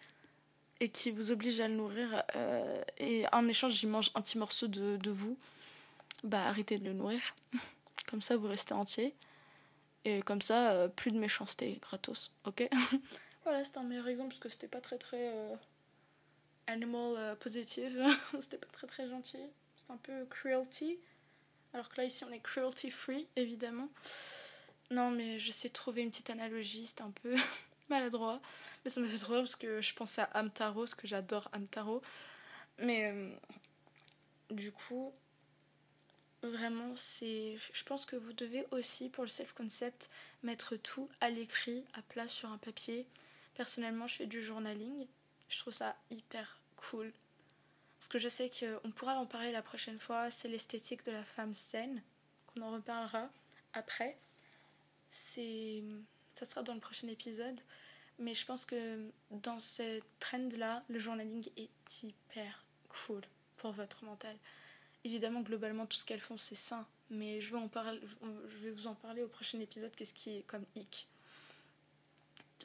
et 0.81 0.89
qui 0.89 1.11
vous 1.11 1.31
oblige 1.31 1.61
à 1.61 1.69
le 1.69 1.75
nourrir 1.75 2.23
euh, 2.35 2.83
et 2.99 3.25
en 3.33 3.47
échange 3.49 3.83
il 3.83 3.89
mange 3.89 4.11
un 4.15 4.21
petit 4.21 4.39
morceau 4.39 4.67
de, 4.67 4.97
de, 4.97 5.11
vous, 5.11 5.39
bah 6.23 6.47
arrêtez 6.47 6.79
de 6.79 6.85
le 6.85 6.93
nourrir. 6.93 7.21
comme 8.11 8.23
ça 8.23 8.37
vous 8.37 8.49
restez 8.49 8.75
entier. 8.75 9.15
Et 10.05 10.23
comme 10.23 10.41
ça, 10.41 10.71
euh, 10.71 10.89
plus 10.89 11.11
de 11.11 11.19
méchanceté 11.19 11.79
gratos, 11.83 12.31
ok? 12.45 12.69
Voilà, 13.43 13.63
c'était 13.63 13.79
un 13.79 13.85
meilleur 13.85 14.09
exemple 14.09 14.31
parce 14.31 14.41
que 14.41 14.49
c'était 14.49 14.67
pas 14.67 14.81
très 14.81 14.99
très 14.99 15.33
euh, 15.33 15.55
animal 16.67 17.37
positive, 17.39 18.05
c'était 18.41 18.59
pas 18.59 18.67
très 18.73 18.89
très 18.89 19.09
gentil, 19.09 19.39
c'était 19.77 19.93
un 19.93 19.97
peu 19.99 20.25
cruelty. 20.27 20.99
Alors 21.73 21.89
que 21.89 21.99
là 21.99 22.05
ici 22.05 22.25
on 22.25 22.33
est 22.33 22.41
cruelty 22.41 22.91
free 22.91 23.29
évidemment. 23.37 23.89
Non 24.91 25.11
mais 25.11 25.39
j'essaie 25.39 25.69
de 25.69 25.73
trouver 25.75 26.03
une 26.03 26.11
petite 26.11 26.31
analogie, 26.31 26.87
c'était 26.87 27.03
un 27.03 27.11
peu 27.11 27.35
maladroit. 27.89 28.41
Mais 28.85 28.91
ça 28.91 29.01
me 29.01 29.07
fait 29.07 29.19
trop 29.19 29.35
rire 29.35 29.43
parce 29.43 29.57
que 29.57 29.83
je 29.83 29.95
pense 29.95 30.19
à 30.19 30.29
Amtaro, 30.35 30.81
parce 30.81 30.95
que 30.95 31.07
j'adore 31.07 31.49
Amtaro. 31.53 32.03
Mais 32.79 33.13
euh, 33.13 33.31
du 34.51 34.73
coup, 34.73 35.13
vraiment, 36.43 36.95
c'est. 36.97 37.57
Je 37.73 37.85
pense 37.85 38.07
que 38.07 38.17
vous 38.17 38.33
devez 38.33 38.67
aussi, 38.71 39.09
pour 39.09 39.25
le 39.25 39.31
self-concept, 39.31 40.11
mettre 40.43 40.77
tout 40.77 41.09
à 41.21 41.31
l'écrit, 41.31 41.85
à 41.95 42.03
plat 42.03 42.29
sur 42.29 42.51
un 42.51 42.59
papier. 42.59 43.07
Personnellement, 43.55 44.07
je 44.07 44.17
fais 44.17 44.27
du 44.27 44.43
journaling. 44.43 45.07
Je 45.49 45.59
trouve 45.59 45.73
ça 45.73 45.97
hyper 46.11 46.59
cool. 46.77 47.13
Parce 47.99 48.09
que 48.09 48.19
je 48.19 48.29
sais 48.29 48.51
qu'on 48.51 48.91
pourra 48.91 49.17
en 49.17 49.27
parler 49.27 49.53
la 49.53 49.63
prochaine 49.63 49.99
fois. 49.99 50.31
C'est 50.31 50.49
l'esthétique 50.49 51.05
de 51.05 51.13
la 51.13 51.25
femme 51.25 51.55
saine, 51.55 52.03
qu'on 52.47 52.63
en 52.63 52.73
reparlera 52.73 53.29
après. 53.73 54.17
C'est 55.11 55.83
ça 56.33 56.45
sera 56.45 56.63
dans 56.63 56.75
le 56.75 56.81
prochain 56.81 57.09
épisode. 57.09 57.61
Mais 58.19 58.35
je 58.35 58.47
pense 58.47 58.65
que 58.65 59.11
dans 59.31 59.59
cette 59.59 60.05
trend-là, 60.21 60.83
le 60.89 60.99
journaling 60.99 61.47
est 61.57 62.03
hyper 62.03 62.65
cool 62.89 63.23
pour 63.57 63.73
votre 63.73 64.05
mental. 64.05 64.37
évidemment, 65.05 65.41
globalement, 65.41 65.87
tout 65.87 65.97
ce 65.97 66.05
qu'elles 66.05 66.21
font, 66.21 66.37
c'est 66.37 66.57
sain. 66.57 66.87
Mais 67.11 67.41
je 67.41 67.53
vais, 67.53 67.61
en 67.61 67.69
parler, 67.69 68.01
je 68.49 68.57
vais 68.59 68.71
vous 68.71 68.87
en 68.89 68.95
parler 68.95 69.23
au 69.23 69.29
prochain 69.29 69.61
épisode, 69.61 69.95
qu'est-ce 69.95 70.15
qui 70.15 70.39
est 70.39 70.43
comme 70.43 70.65
hic. 70.75 71.09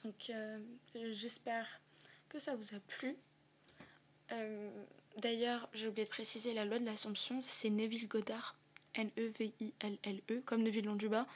Donc, 0.04 0.30
euh, 0.30 0.60
j'espère 1.12 1.68
que 2.30 2.40
ça 2.40 2.56
vous 2.56 2.76
a 2.76 2.80
plu. 2.80 3.16
Euh, 4.32 4.70
d'ailleurs, 5.18 5.70
j'ai 5.74 5.88
oublié 5.88 6.06
de 6.06 6.10
préciser, 6.10 6.54
la 6.54 6.66
loi 6.66 6.80
de 6.80 6.86
l'Assomption, 6.86 7.42
c'est 7.44 7.70
Neville 7.70 8.08
Goddard, 8.08 8.56
N-E-V-I-L-L-E, 8.96 10.34
e, 10.34 10.42
comme 10.42 10.64
Neville 10.64 10.86
Londuba, 10.86 11.28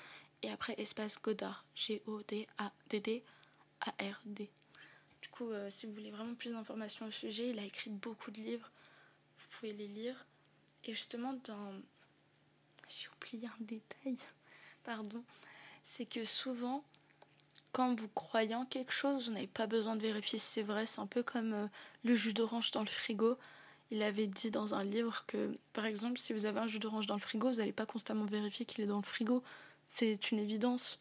et 0.41 0.51
après 0.51 0.75
espace 0.77 1.21
Goddard, 1.21 1.65
G-O-D-A-D-D-A-R-D. 1.75 2.49
Du 5.21 5.29
coup, 5.29 5.49
euh, 5.49 5.69
si 5.69 5.85
vous 5.85 5.93
voulez 5.93 6.11
vraiment 6.11 6.35
plus 6.35 6.51
d'informations 6.51 7.07
au 7.07 7.11
sujet, 7.11 7.49
il 7.49 7.59
a 7.59 7.63
écrit 7.63 7.89
beaucoup 7.89 8.31
de 8.31 8.39
livres, 8.41 8.69
vous 9.39 9.47
pouvez 9.51 9.73
les 9.73 9.87
lire. 9.87 10.25
Et 10.83 10.93
justement, 10.93 11.33
dans. 11.45 11.73
J'ai 12.87 13.07
oublié 13.17 13.47
un 13.47 13.63
détail, 13.63 14.17
pardon. 14.83 15.23
C'est 15.83 16.05
que 16.05 16.23
souvent, 16.23 16.83
quand 17.71 17.99
vous 17.99 18.07
croyez 18.09 18.55
en 18.55 18.65
quelque 18.65 18.93
chose, 18.93 19.27
vous 19.27 19.33
n'avez 19.33 19.47
pas 19.47 19.67
besoin 19.67 19.95
de 19.95 20.01
vérifier 20.01 20.39
si 20.39 20.45
c'est 20.45 20.63
vrai. 20.63 20.85
C'est 20.85 21.01
un 21.01 21.07
peu 21.07 21.23
comme 21.23 21.53
euh, 21.53 21.67
le 22.03 22.15
jus 22.15 22.33
d'orange 22.33 22.71
dans 22.71 22.81
le 22.81 22.87
frigo. 22.87 23.37
Il 23.91 24.01
avait 24.01 24.27
dit 24.27 24.51
dans 24.51 24.73
un 24.75 24.83
livre 24.83 25.25
que, 25.27 25.53
par 25.73 25.85
exemple, 25.85 26.19
si 26.19 26.33
vous 26.33 26.45
avez 26.45 26.59
un 26.59 26.67
jus 26.67 26.79
d'orange 26.79 27.07
dans 27.07 27.15
le 27.15 27.19
frigo, 27.19 27.49
vous 27.49 27.57
n'allez 27.57 27.73
pas 27.73 27.85
constamment 27.85 28.25
vérifier 28.25 28.65
qu'il 28.65 28.83
est 28.83 28.87
dans 28.87 28.97
le 28.97 29.03
frigo. 29.03 29.43
C'est 29.87 30.31
une 30.31 30.39
évidence. 30.39 30.99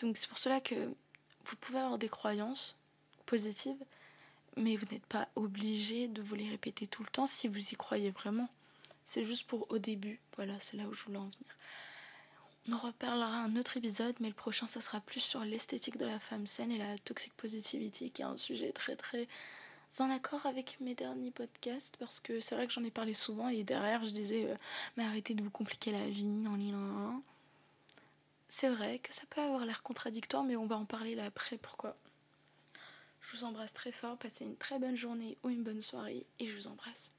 Donc 0.00 0.16
c'est 0.16 0.28
pour 0.28 0.38
cela 0.38 0.60
que 0.60 0.74
vous 0.74 1.56
pouvez 1.60 1.78
avoir 1.78 1.98
des 1.98 2.08
croyances 2.08 2.74
positives, 3.26 3.82
mais 4.56 4.76
vous 4.76 4.86
n'êtes 4.90 5.06
pas 5.06 5.28
obligé 5.36 6.08
de 6.08 6.22
vous 6.22 6.34
les 6.34 6.48
répéter 6.48 6.86
tout 6.86 7.02
le 7.02 7.10
temps 7.10 7.26
si 7.26 7.48
vous 7.48 7.58
y 7.58 7.76
croyez 7.76 8.10
vraiment. 8.10 8.48
C'est 9.04 9.24
juste 9.24 9.46
pour 9.46 9.70
au 9.70 9.78
début. 9.78 10.20
Voilà, 10.36 10.58
c'est 10.60 10.76
là 10.76 10.84
où 10.84 10.94
je 10.94 11.04
voulais 11.04 11.18
en 11.18 11.24
venir. 11.24 11.56
On 12.66 12.72
en 12.72 12.78
reparlera 12.78 13.42
un 13.42 13.56
autre 13.56 13.76
épisode, 13.76 14.16
mais 14.20 14.28
le 14.28 14.34
prochain, 14.34 14.66
ça 14.66 14.80
sera 14.80 15.00
plus 15.00 15.20
sur 15.20 15.44
l'esthétique 15.44 15.98
de 15.98 16.06
la 16.06 16.18
femme 16.18 16.46
saine 16.46 16.72
et 16.72 16.78
la 16.78 16.96
toxic 16.98 17.34
positivity, 17.34 18.10
qui 18.10 18.22
est 18.22 18.24
un 18.24 18.38
sujet 18.38 18.72
très 18.72 18.96
très 18.96 19.28
en 20.00 20.10
accord 20.10 20.44
avec 20.46 20.78
mes 20.80 20.94
derniers 20.94 21.30
podcasts, 21.30 21.96
parce 21.98 22.20
que 22.20 22.40
c'est 22.40 22.54
vrai 22.54 22.66
que 22.66 22.72
j'en 22.72 22.82
ai 22.82 22.90
parlé 22.90 23.14
souvent, 23.14 23.48
et 23.48 23.62
derrière, 23.62 24.04
je 24.04 24.10
disais, 24.10 24.50
euh, 24.50 24.56
mais 24.96 25.04
arrêtez 25.04 25.34
de 25.34 25.42
vous 25.42 25.50
compliquer 25.50 25.92
la 25.92 26.08
vie, 26.08 26.24
non, 26.24 27.22
C'est 28.48 28.68
vrai 28.68 28.98
que 28.98 29.14
ça 29.14 29.24
peut 29.30 29.40
avoir 29.40 29.64
l'air 29.64 29.82
contradictoire, 29.82 30.44
mais 30.44 30.56
on 30.56 30.66
va 30.66 30.76
en 30.76 30.84
parler 30.84 31.14
là 31.14 31.24
après, 31.24 31.58
pourquoi. 31.58 31.96
Je 33.20 33.36
vous 33.36 33.44
embrasse 33.44 33.72
très 33.72 33.92
fort, 33.92 34.18
passez 34.18 34.44
une 34.44 34.56
très 34.56 34.78
bonne 34.78 34.96
journée 34.96 35.38
ou 35.42 35.48
une 35.48 35.64
bonne 35.64 35.82
soirée, 35.82 36.26
et 36.38 36.46
je 36.46 36.54
vous 36.54 36.68
embrasse. 36.68 37.13